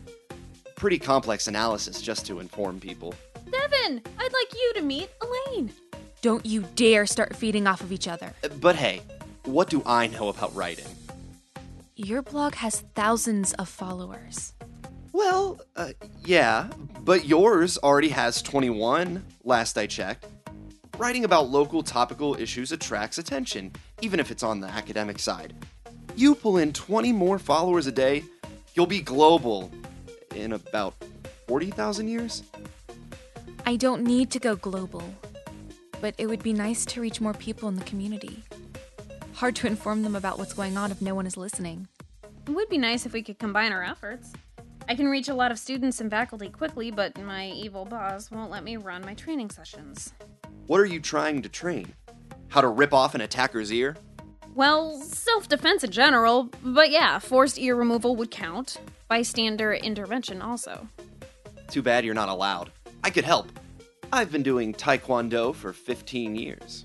[0.75, 3.15] Pretty complex analysis just to inform people.
[3.51, 5.71] Devin, I'd like you to meet Elaine.
[6.25, 8.33] Don't you dare start feeding off of each other.
[8.59, 9.03] But hey,
[9.45, 10.87] what do I know about writing?
[11.97, 14.55] Your blog has thousands of followers.
[15.13, 15.91] Well, uh,
[16.25, 16.69] yeah,
[17.03, 20.25] but yours already has 21, last I checked.
[20.97, 25.53] Writing about local topical issues attracts attention, even if it's on the academic side.
[26.17, 28.25] You pull in 20 more followers a day,
[28.73, 29.71] you'll be global
[30.35, 30.95] in about
[31.49, 32.45] 40,000 years?
[33.67, 35.03] I don't need to go global,
[36.01, 38.43] but it would be nice to reach more people in the community.
[39.35, 41.89] Hard to inform them about what's going on if no one is listening.
[42.47, 44.33] It would be nice if we could combine our efforts.
[44.89, 48.51] I can reach a lot of students and faculty quickly, but my evil boss won't
[48.51, 50.13] let me run my training sessions.
[50.67, 51.95] What are you trying to train?
[52.49, 53.97] How to rip off an attacker's ear?
[54.55, 58.79] Well, self defense in general, but yeah, forced ear removal would count.
[59.09, 60.87] Bystander intervention also.
[61.69, 62.71] Too bad you're not allowed.
[63.03, 63.49] I could help.
[64.13, 66.85] I've been doing Taekwondo for 15 years.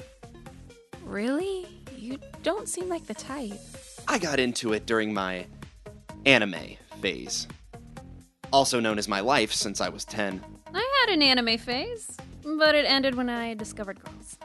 [1.03, 1.67] Really?
[1.97, 3.59] You don't seem like the type.
[4.07, 5.45] I got into it during my
[6.25, 7.47] anime phase,
[8.51, 10.43] also known as my life since I was 10.
[10.73, 14.37] I had an anime phase, but it ended when I discovered girls.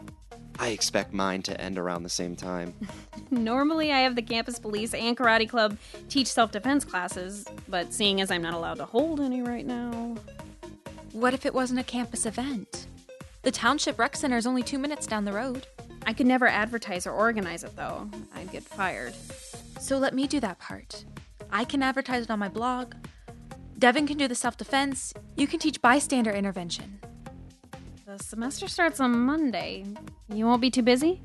[0.59, 2.75] I expect mine to end around the same time.
[3.31, 5.77] Normally, I have the campus police and karate club
[6.09, 10.17] teach self defense classes, but seeing as I'm not allowed to hold any right now.
[11.15, 12.89] What if it wasn't a campus event?
[13.43, 15.69] The Township Rec Center is only two minutes down the road.
[16.05, 18.11] I could never advertise or organize it, though.
[18.35, 19.15] I'd get fired.
[19.79, 21.05] So let me do that part.
[21.53, 22.95] I can advertise it on my blog.
[23.79, 25.15] Devin can do the self defense.
[25.37, 26.99] You can teach bystander intervention.
[28.07, 29.85] The semester starts on Monday.
[30.29, 31.23] You won't be too busy?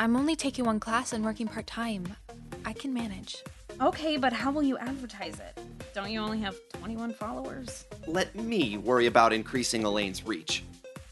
[0.00, 2.16] I'm only taking one class and working part time.
[2.64, 3.36] I can manage.
[3.80, 5.58] Okay, but how will you advertise it?
[5.94, 7.86] Don't you only have 21 followers?
[8.06, 10.62] Let me worry about increasing Elaine's reach.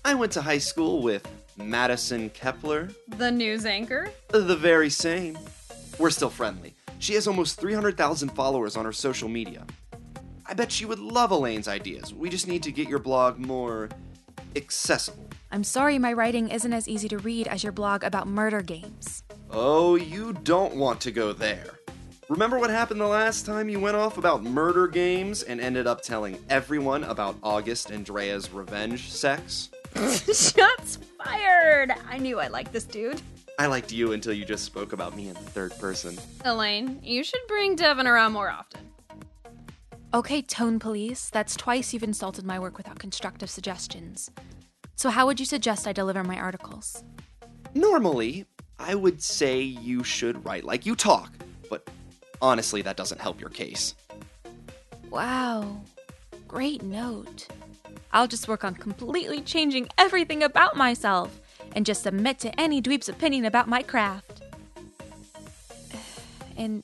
[0.04, 1.26] I went to high school with
[1.56, 4.10] Madison Kepler, The news anchor?
[4.30, 5.38] the very same.
[5.98, 6.74] We're still friendly.
[6.98, 9.64] She has almost 300,000 followers on her social media.
[10.46, 12.12] I bet she would love Elaine's ideas.
[12.12, 13.88] We just need to get your blog more
[14.56, 15.28] accessible.
[15.50, 19.22] I'm sorry my writing isn't as easy to read as your blog about murder games.
[19.50, 21.77] Oh, you don't want to go there.
[22.28, 26.02] Remember what happened the last time you went off about murder games and ended up
[26.02, 29.70] telling everyone about August Andrea's revenge sex?
[29.94, 31.90] Shots fired!
[32.06, 33.22] I knew I liked this dude.
[33.58, 36.18] I liked you until you just spoke about me in the third person.
[36.44, 38.80] Elaine, you should bring Devin around more often.
[40.12, 44.30] Okay, Tone Police, that's twice you've insulted my work without constructive suggestions.
[44.96, 47.02] So, how would you suggest I deliver my articles?
[47.72, 48.44] Normally,
[48.78, 51.32] I would say you should write like you talk,
[51.70, 51.88] but
[52.40, 53.94] honestly, that doesn't help your case.
[55.10, 55.80] Wow,
[56.46, 57.48] great note.
[58.12, 61.40] I'll just work on completely changing everything about myself
[61.74, 64.42] and just submit to any dweeb's opinion about my craft.
[66.56, 66.82] And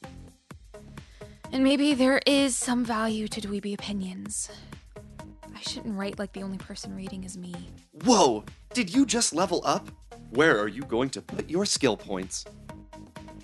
[1.55, 4.50] and maybe there is some value to dweeby opinions.
[5.55, 7.55] I shouldn't write like the only person reading is me.
[8.05, 8.44] Whoa!
[8.72, 9.88] Did you just level up?
[10.30, 12.44] Where are you going to put your skill points?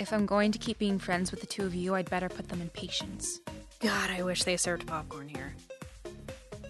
[0.01, 2.49] If I'm going to keep being friends with the two of you, I'd better put
[2.49, 3.39] them in patience.
[3.81, 5.55] God, I wish they served popcorn here.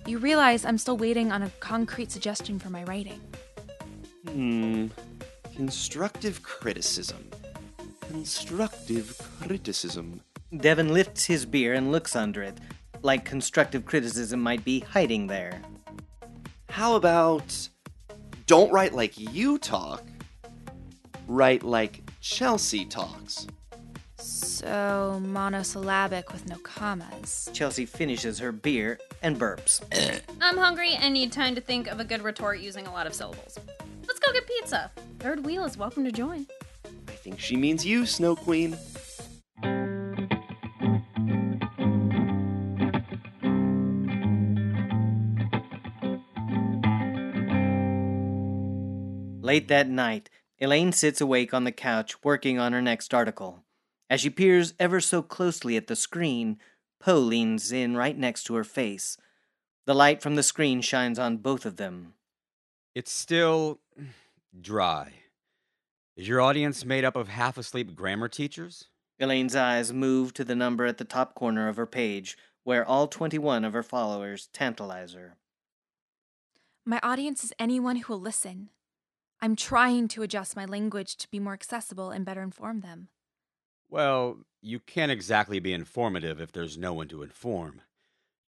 [0.05, 3.21] You realize I'm still waiting on a concrete suggestion for my writing.
[4.27, 4.89] Hmm.
[5.55, 7.25] Constructive criticism.
[8.01, 10.23] Constructive criticism.
[10.57, 12.59] Devin lifts his beer and looks under it,
[13.03, 15.63] like constructive criticism might be hiding there.
[16.69, 17.69] How about
[18.47, 20.03] don't write like you talk,
[21.29, 23.47] write like Chelsea talks?
[24.17, 27.49] So monosyllabic with no commas.
[27.55, 29.81] Chelsea finishes her beer and burps.
[30.41, 33.15] I'm hungry and need time to think of a good retort using a lot of
[33.15, 33.59] syllables.
[34.07, 34.91] Let's go get pizza.
[35.19, 36.47] Third wheel is welcome to join.
[37.09, 38.77] I think she means you, Snow Queen.
[49.43, 50.29] Late that night,
[50.61, 53.65] Elaine sits awake on the couch working on her next article.
[54.11, 56.59] As she peers ever so closely at the screen,
[57.01, 59.17] Poe leans in right next to her face.
[59.87, 62.13] The light from the screen shines on both of them.
[62.95, 63.81] It's still
[64.61, 65.15] dry.
[66.17, 68.89] Is your audience made up of half asleep grammar teachers?
[69.19, 73.07] Elaine's eyes move to the number at the top corner of her page, where all
[73.07, 75.37] 21 of her followers tantalize her.
[76.85, 78.69] My audience is anyone who will listen.
[79.43, 83.09] I'm trying to adjust my language to be more accessible and better inform them.
[83.89, 87.81] Well, you can't exactly be informative if there's no one to inform.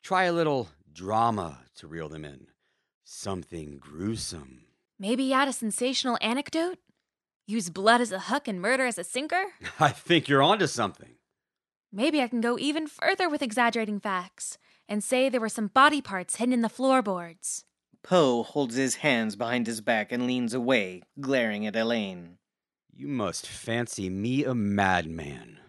[0.03, 2.47] Try a little drama to reel them in.
[3.05, 4.65] Something gruesome.
[4.99, 6.77] Maybe add a sensational anecdote?
[7.47, 9.45] Use blood as a hook and murder as a sinker?
[9.79, 11.15] I think you're onto something.
[11.91, 16.01] Maybe I can go even further with exaggerating facts and say there were some body
[16.01, 17.63] parts hidden in the floorboards.
[18.03, 22.37] Poe holds his hands behind his back and leans away, glaring at Elaine.
[22.91, 25.59] You must fancy me a madman.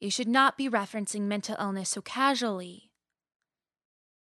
[0.00, 2.90] You should not be referencing mental illness so casually.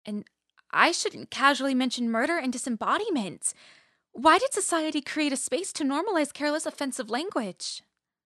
[0.05, 0.25] And
[0.71, 3.53] I shouldn't casually mention murder and disembodiment.
[4.11, 7.81] Why did society create a space to normalize careless, offensive language?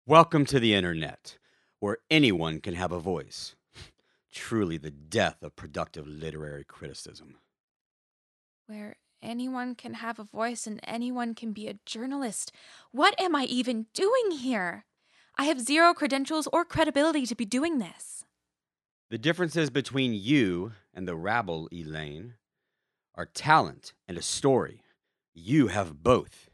[0.06, 1.38] Welcome to the internet,
[1.80, 3.56] where anyone can have a voice.
[4.34, 7.36] Truly the death of productive literary criticism.
[8.66, 12.52] Where anyone can have a voice and anyone can be a journalist.
[12.92, 14.86] What am I even doing here?
[15.38, 18.26] I have zero credentials or credibility to be doing this.
[19.10, 22.34] The differences between you and the rabble, Elaine,
[23.16, 24.82] are talent and a story.
[25.34, 26.50] You have both.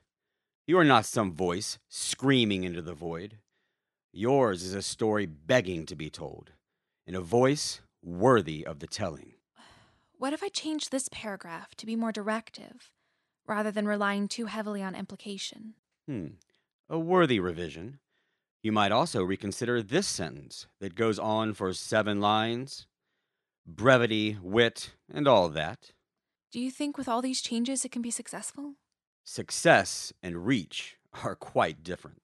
[0.67, 3.39] You are not some voice screaming into the void.
[4.11, 6.51] Yours is a story begging to be told,
[7.07, 9.33] and a voice worthy of the telling.
[10.23, 12.93] What if I change this paragraph to be more directive,
[13.45, 15.73] rather than relying too heavily on implication?
[16.07, 16.27] Hmm,
[16.89, 17.99] a worthy revision.
[18.61, 22.87] You might also reconsider this sentence that goes on for seven lines
[23.67, 25.91] brevity, wit, and all that.
[26.53, 28.75] Do you think with all these changes it can be successful?
[29.25, 30.95] Success and reach
[31.25, 32.21] are quite different.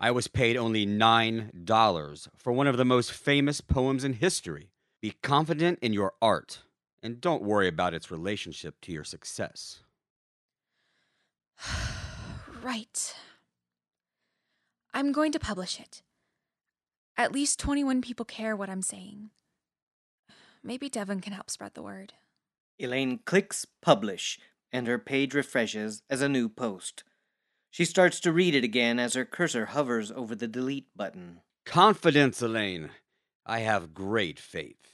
[0.00, 4.72] I was paid only $9 for one of the most famous poems in history.
[5.00, 6.64] Be confident in your art
[7.04, 9.80] and don't worry about its relationship to your success.
[12.62, 13.14] right.
[14.94, 16.02] I'm going to publish it.
[17.16, 19.30] At least 21 people care what I'm saying.
[20.62, 22.14] Maybe Devin can help spread the word.
[22.78, 24.40] Elaine clicks publish,
[24.72, 27.04] and her page refreshes as a new post.
[27.70, 31.40] She starts to read it again as her cursor hovers over the delete button.
[31.66, 32.90] Confidence, Elaine.
[33.44, 34.93] I have great faith.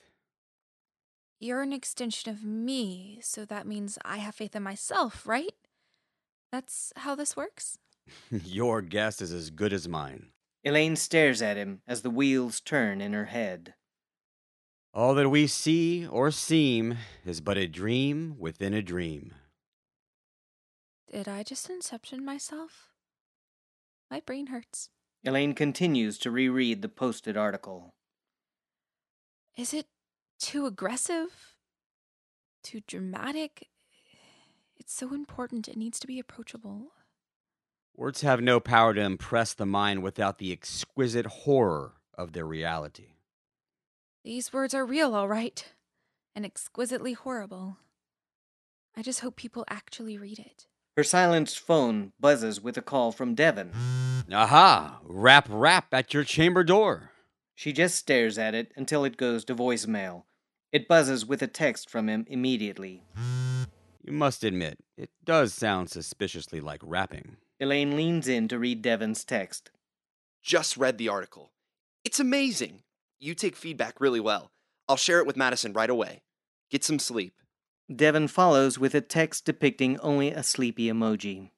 [1.43, 5.55] You're an extension of me, so that means I have faith in myself, right?
[6.53, 7.79] That's how this works?
[8.31, 10.33] Your guess is as good as mine.
[10.65, 13.73] Elaine stares at him as the wheels turn in her head.
[14.93, 19.33] All that we see or seem is but a dream within a dream.
[21.11, 22.89] Did I just inception myself?
[24.11, 24.91] My brain hurts.
[25.25, 27.95] Elaine continues to reread the posted article.
[29.57, 29.87] Is it
[30.41, 31.55] too aggressive?
[32.63, 33.69] Too dramatic?
[34.77, 36.89] It's so important, it needs to be approachable.
[37.95, 43.15] Words have no power to impress the mind without the exquisite horror of their reality.
[44.25, 45.65] These words are real, all right,
[46.35, 47.77] and exquisitely horrible.
[48.97, 50.67] I just hope people actually read it.
[50.97, 53.73] Her silenced phone buzzes with a call from Devin.
[54.33, 55.01] Aha!
[55.05, 57.11] Rap rap at your chamber door.
[57.55, 60.25] She just stares at it until it goes to voicemail.
[60.73, 63.03] It buzzes with a text from him immediately.
[64.03, 67.37] You must admit, it does sound suspiciously like rapping.
[67.59, 69.71] Elaine leans in to read Devin's text.
[70.43, 71.51] Just read the article.
[72.05, 72.83] It's amazing.
[73.19, 74.51] You take feedback really well.
[74.89, 76.23] I'll share it with Madison right away.
[76.71, 77.35] Get some sleep.
[77.95, 81.51] Devin follows with a text depicting only a sleepy emoji.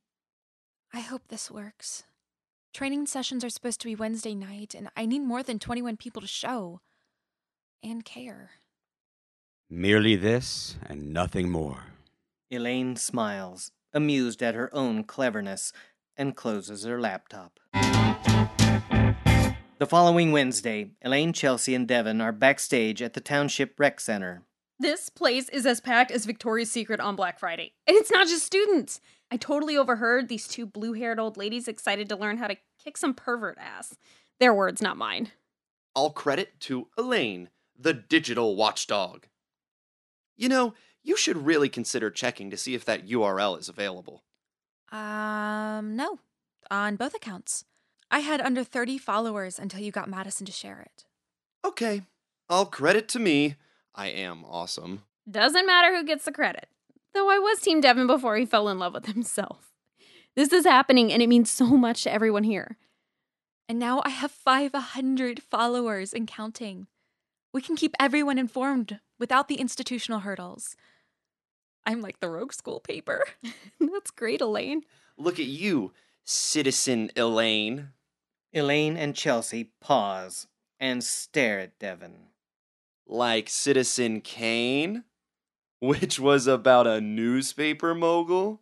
[0.92, 2.04] I hope this works.
[2.74, 6.22] Training sessions are supposed to be Wednesday night, and I need more than 21 people
[6.22, 6.80] to show.
[7.84, 8.52] and care.
[9.74, 11.84] Merely this and nothing more.
[12.50, 15.72] Elaine smiles, amused at her own cleverness,
[16.14, 17.58] and closes her laptop.
[17.72, 24.42] The following Wednesday, Elaine, Chelsea, and Devin are backstage at the Township Rec Center.
[24.78, 27.72] This place is as packed as Victoria's Secret on Black Friday.
[27.86, 29.00] And it's not just students.
[29.30, 32.98] I totally overheard these two blue haired old ladies excited to learn how to kick
[32.98, 33.96] some pervert ass.
[34.38, 35.30] Their words, not mine.
[35.94, 39.24] All credit to Elaine, the digital watchdog.
[40.36, 44.22] You know, you should really consider checking to see if that URL is available.
[44.90, 46.18] Um, no,
[46.70, 47.64] on both accounts.
[48.10, 51.04] I had under 30 followers until you got Madison to share it.
[51.64, 52.02] Okay,
[52.48, 53.56] all credit to me.
[53.94, 55.02] I am awesome.
[55.30, 56.68] Doesn't matter who gets the credit.
[57.14, 59.72] Though I was Team Devin before he fell in love with himself.
[60.36, 62.76] This is happening and it means so much to everyone here.
[63.68, 66.88] And now I have 500 followers and counting.
[67.52, 70.74] We can keep everyone informed without the institutional hurdles.
[71.84, 73.24] I'm like the rogue school paper.
[73.80, 74.82] That's great, Elaine.
[75.18, 75.92] Look at you,
[76.24, 77.88] citizen Elaine.
[78.52, 80.46] Elaine and Chelsea pause
[80.78, 82.28] and stare at Devin.
[83.06, 85.04] Like Citizen Kane,
[85.80, 88.60] which was about a newspaper mogul.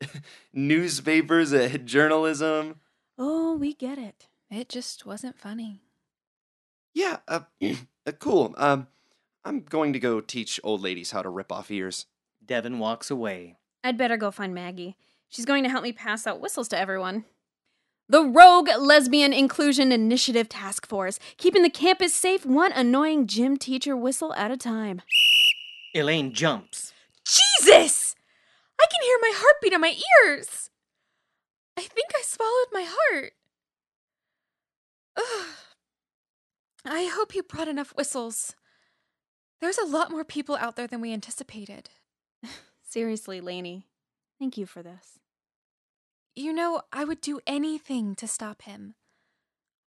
[0.52, 2.80] Newspapers, uh, journalism.
[3.18, 4.28] Oh, we get it.
[4.50, 5.82] It just wasn't funny.
[6.94, 7.40] Yeah, uh,
[8.06, 8.54] uh, cool.
[8.56, 8.86] Um,
[9.44, 12.06] I'm going to go teach old ladies how to rip off ears.
[12.44, 13.56] Devin walks away.
[13.84, 14.96] I'd better go find Maggie.
[15.28, 17.24] She's going to help me pass out whistles to everyone.
[18.08, 23.96] The Rogue Lesbian Inclusion Initiative Task Force, keeping the campus safe one annoying gym teacher
[23.96, 25.00] whistle at a time.
[25.94, 26.92] Elaine jumps.
[27.24, 28.14] Jesus!
[28.80, 29.96] I can hear my heartbeat in my
[30.26, 30.70] ears.
[31.76, 33.32] I think I swallowed my heart.
[35.16, 35.56] Ugh.
[36.84, 38.54] I hope you brought enough whistles.
[39.60, 41.90] There's a lot more people out there than we anticipated.
[42.82, 43.86] Seriously, Lainey,
[44.40, 45.20] thank you for this.
[46.34, 48.94] You know, I would do anything to stop him,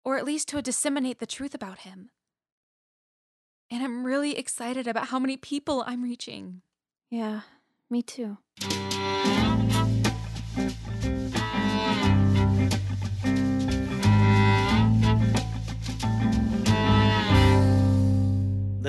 [0.04, 2.10] or at least to disseminate the truth about him.
[3.70, 6.60] And I'm really excited about how many people I'm reaching.
[7.08, 7.42] Yeah,
[7.88, 8.36] me too.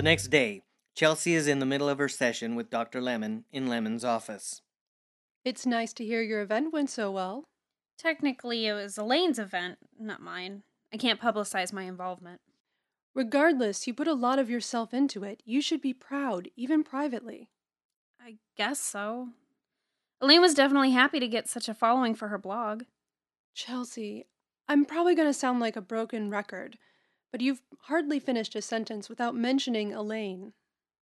[0.03, 0.61] Next day,
[0.95, 3.01] Chelsea is in the middle of her session with Dr.
[3.01, 4.61] Lemon in Lemon's office.
[5.45, 7.45] It's nice to hear your event went so well.
[7.97, 10.63] Technically, it was Elaine's event, not mine.
[10.93, 12.41] I can't publicize my involvement.
[13.15, 15.41] Regardless, you put a lot of yourself into it.
[15.45, 17.49] You should be proud, even privately.
[18.19, 19.29] I guess so.
[20.21, 22.83] Elaine was definitely happy to get such a following for her blog.
[23.53, 24.25] Chelsea,
[24.67, 26.77] I'm probably going to sound like a broken record,
[27.33, 30.53] but you've hardly finished a sentence without mentioning Elaine.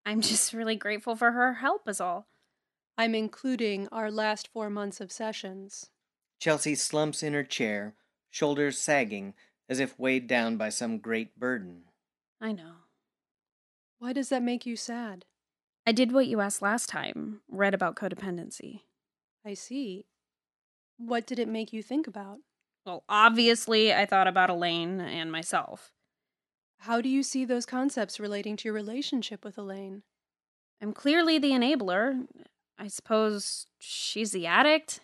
[0.06, 2.26] I'm just really grateful for her help, is all.
[2.98, 5.90] I'm including our last four months of sessions.
[6.40, 7.96] Chelsea slumps in her chair,
[8.30, 9.34] shoulders sagging
[9.68, 11.84] as if weighed down by some great burden.
[12.40, 12.76] I know.
[14.00, 15.26] Why does that make you sad?
[15.86, 18.84] I did what you asked last time read about codependency.
[19.46, 20.06] I see.
[20.98, 22.38] What did it make you think about?
[22.86, 25.92] Well, obviously, I thought about Elaine and myself.
[26.86, 30.02] How do you see those concepts relating to your relationship with Elaine?
[30.82, 32.26] I'm clearly the enabler.
[32.80, 35.00] I suppose she's the addict.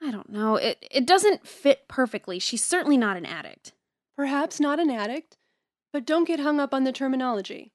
[0.00, 0.56] I don't know.
[0.56, 2.38] It it doesn't fit perfectly.
[2.38, 3.72] She's certainly not an addict.
[4.16, 5.36] Perhaps not an addict,
[5.92, 7.72] but don't get hung up on the terminology.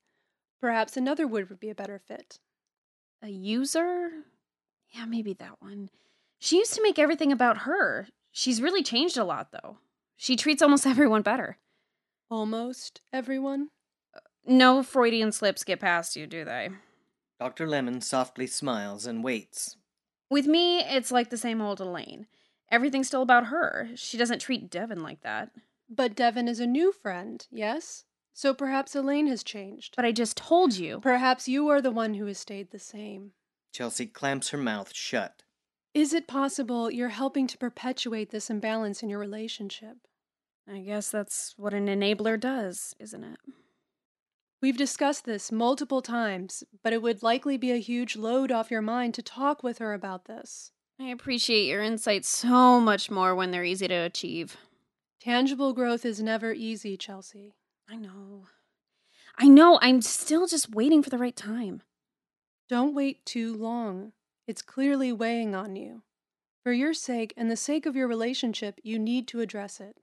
[0.60, 2.40] Perhaps another word would be a better fit.
[3.22, 4.10] A user?
[4.90, 5.92] Yeah, maybe that one.
[6.40, 8.08] She used to make everything about her.
[8.32, 9.78] She's really changed a lot, though.
[10.18, 11.60] She treats almost everyone better.
[12.32, 13.70] Almost everyone?
[14.16, 16.70] Uh, no Freudian slips get past you, do they?
[17.40, 17.68] Dr.
[17.68, 19.78] Lemon softly smiles and waits.
[20.30, 22.28] With me, it's like the same old Elaine.
[22.72, 23.90] Everything's still about her.
[23.96, 25.50] She doesn't treat Devin like that.
[25.90, 28.06] But Devin is a new friend, yes?
[28.34, 29.96] So perhaps Elaine has changed.
[29.96, 31.00] But I just told you.
[31.00, 33.32] Perhaps you are the one who has stayed the same.
[33.74, 35.44] Chelsea clamps her mouth shut.
[35.96, 39.98] Is it possible you're helping to perpetuate this imbalance in your relationship?
[40.72, 43.40] I guess that's what an enabler does, isn't it?
[44.62, 48.82] We've discussed this multiple times, but it would likely be a huge load off your
[48.82, 50.72] mind to talk with her about this.
[51.00, 54.58] I appreciate your insights so much more when they're easy to achieve.
[55.22, 57.56] Tangible growth is never easy, Chelsea.
[57.90, 58.48] I know.
[59.38, 59.80] I know.
[59.82, 61.82] I'm still just waiting for the right time.
[62.68, 64.12] Don't wait too long.
[64.46, 66.04] It's clearly weighing on you.
[66.64, 69.96] For your sake and the sake of your relationship, you need to address it.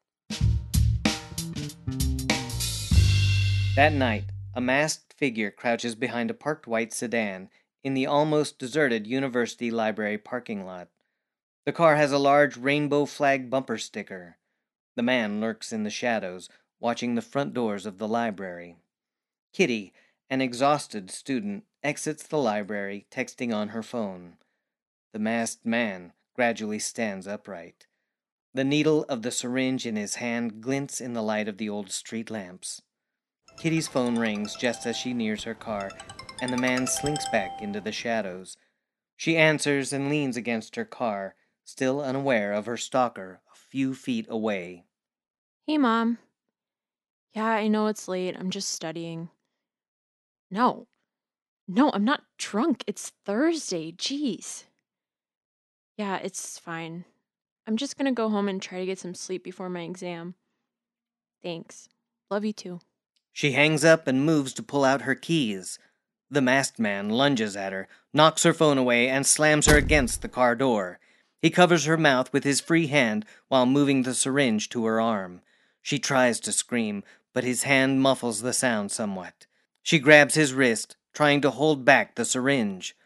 [3.76, 4.24] That night,
[4.56, 7.50] A masked figure crouches behind a parked white sedan
[7.84, 10.88] in the almost deserted university library parking lot.
[11.66, 14.38] The car has a large rainbow flag bumper sticker.
[14.94, 16.48] The man lurks in the shadows,
[16.80, 18.78] watching the front doors of the library.
[19.52, 19.92] Kitty,
[20.30, 24.38] an exhausted student, exits the library, texting on her phone.
[25.12, 27.86] The masked man gradually stands upright.
[28.57, 31.90] The needle of the syringe in his hand glints in the light of the old
[31.90, 32.80] street lamps.
[33.59, 35.90] Kitty's phone rings just as she nears her car,
[36.40, 38.57] and the man slinks back into the shadows.
[39.14, 41.34] She answers and leans against her car,
[41.66, 44.86] still unaware of her stalker a few feet away.
[45.66, 46.16] Hey, Mom.
[47.34, 48.38] Yeah, I know it's late.
[48.38, 49.28] I'm just studying.
[50.50, 50.86] No.
[51.68, 52.84] No, I'm not drunk.
[52.86, 53.92] It's Thursday.
[53.92, 54.64] Jeez.
[55.98, 57.04] Yeah, it's fine.
[57.66, 60.34] I'm just gonna go home and try to get some sleep before my exam.
[61.42, 61.88] Thanks.
[62.30, 62.80] Love you too.
[63.32, 65.78] She hangs up and moves to pull out her keys.
[66.30, 70.28] The masked man lunges at her, knocks her phone away, and slams her against the
[70.28, 70.98] car door.
[71.40, 75.42] He covers her mouth with his free hand while moving the syringe to her arm.
[75.82, 79.46] She tries to scream, but his hand muffles the sound somewhat.
[79.82, 82.96] She grabs his wrist, trying to hold back the syringe.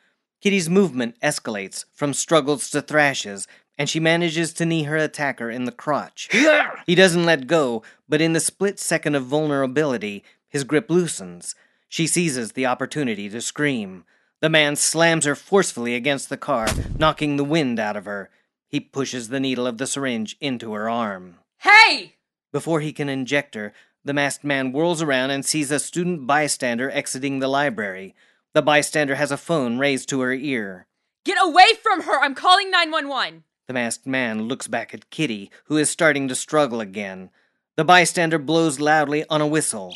[0.40, 3.46] Kitty's movement escalates from struggles to thrashes,
[3.78, 6.28] and she manages to knee her attacker in the crotch.
[6.86, 11.54] he doesn't let go, but in the split second of vulnerability, his grip loosens.
[11.88, 14.04] She seizes the opportunity to scream.
[14.40, 16.68] The man slams her forcefully against the car,
[16.98, 18.30] knocking the wind out of her.
[18.68, 21.38] He pushes the needle of the syringe into her arm.
[21.58, 22.16] Hey!
[22.52, 23.72] Before he can inject her,
[24.04, 28.14] the masked man whirls around and sees a student bystander exiting the library.
[28.54, 30.86] The bystander has a phone raised to her ear.
[31.24, 32.20] Get away from her!
[32.20, 33.44] I'm calling 911!
[33.70, 37.30] The masked man looks back at Kitty, who is starting to struggle again.
[37.76, 39.94] The bystander blows loudly on a whistle.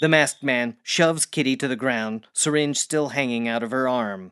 [0.00, 4.30] The masked man shoves Kitty to the ground, syringe still hanging out of her arm.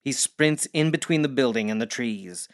[0.00, 2.48] He sprints in between the building and the trees.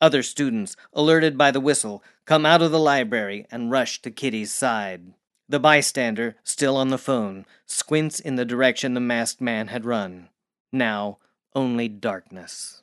[0.00, 4.52] Other students, alerted by the whistle, come out of the library and rush to Kitty's
[4.52, 5.14] side.
[5.48, 10.30] The bystander, still on the phone, squints in the direction the masked man had run.
[10.72, 11.18] Now,
[11.54, 12.82] only darkness.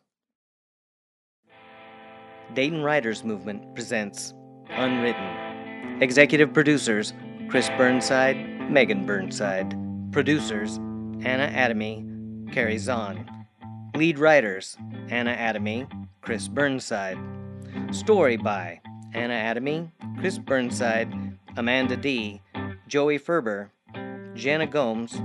[2.56, 4.34] Dayton Writers Movement presents
[4.70, 6.02] Unwritten.
[6.02, 7.14] Executive producers
[7.50, 9.76] Chris Burnside, Megan Burnside.
[10.14, 10.78] Producers
[11.26, 13.30] Anna Adamy, Carrie Zahn.
[13.94, 14.78] Lead writers
[15.10, 15.86] Anna Adamy,
[16.22, 17.18] Chris Burnside.
[17.92, 18.80] Story by
[19.14, 19.92] Anna Adamy,
[20.22, 21.14] Chris Burnside,
[21.58, 22.42] Amanda D.,
[22.88, 23.70] Joey Ferber,
[24.34, 25.22] Jana Gomes,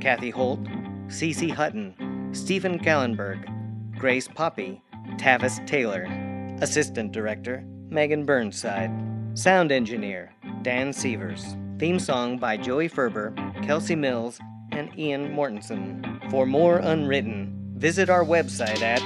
[0.00, 0.64] Kathy Holt,
[1.08, 4.82] CC Hutten, Stephen Gallenberg, Grace Poppy,
[5.18, 6.29] Tavis Taylor.
[6.60, 8.90] Assistant Director Megan Burnside.
[9.34, 10.32] Sound Engineer
[10.62, 11.56] Dan Sievers.
[11.78, 13.32] Theme song by Joey Ferber,
[13.62, 14.38] Kelsey Mills,
[14.70, 16.30] and Ian Mortensen.
[16.30, 19.00] For more Unwritten, visit our website at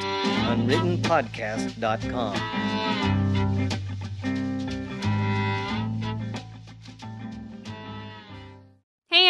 [0.48, 2.93] unwrittenpodcast.com.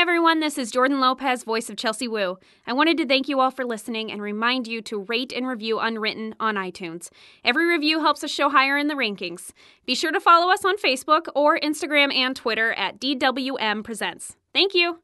[0.04, 2.36] everyone, this is Jordan Lopez, voice of Chelsea Wu.
[2.66, 5.78] I wanted to thank you all for listening and remind you to rate and review
[5.78, 7.08] Unwritten on iTunes.
[7.42, 9.52] Every review helps us show higher in the rankings.
[9.86, 14.36] Be sure to follow us on Facebook or Instagram and Twitter at DWM Presents.
[14.52, 15.03] Thank you.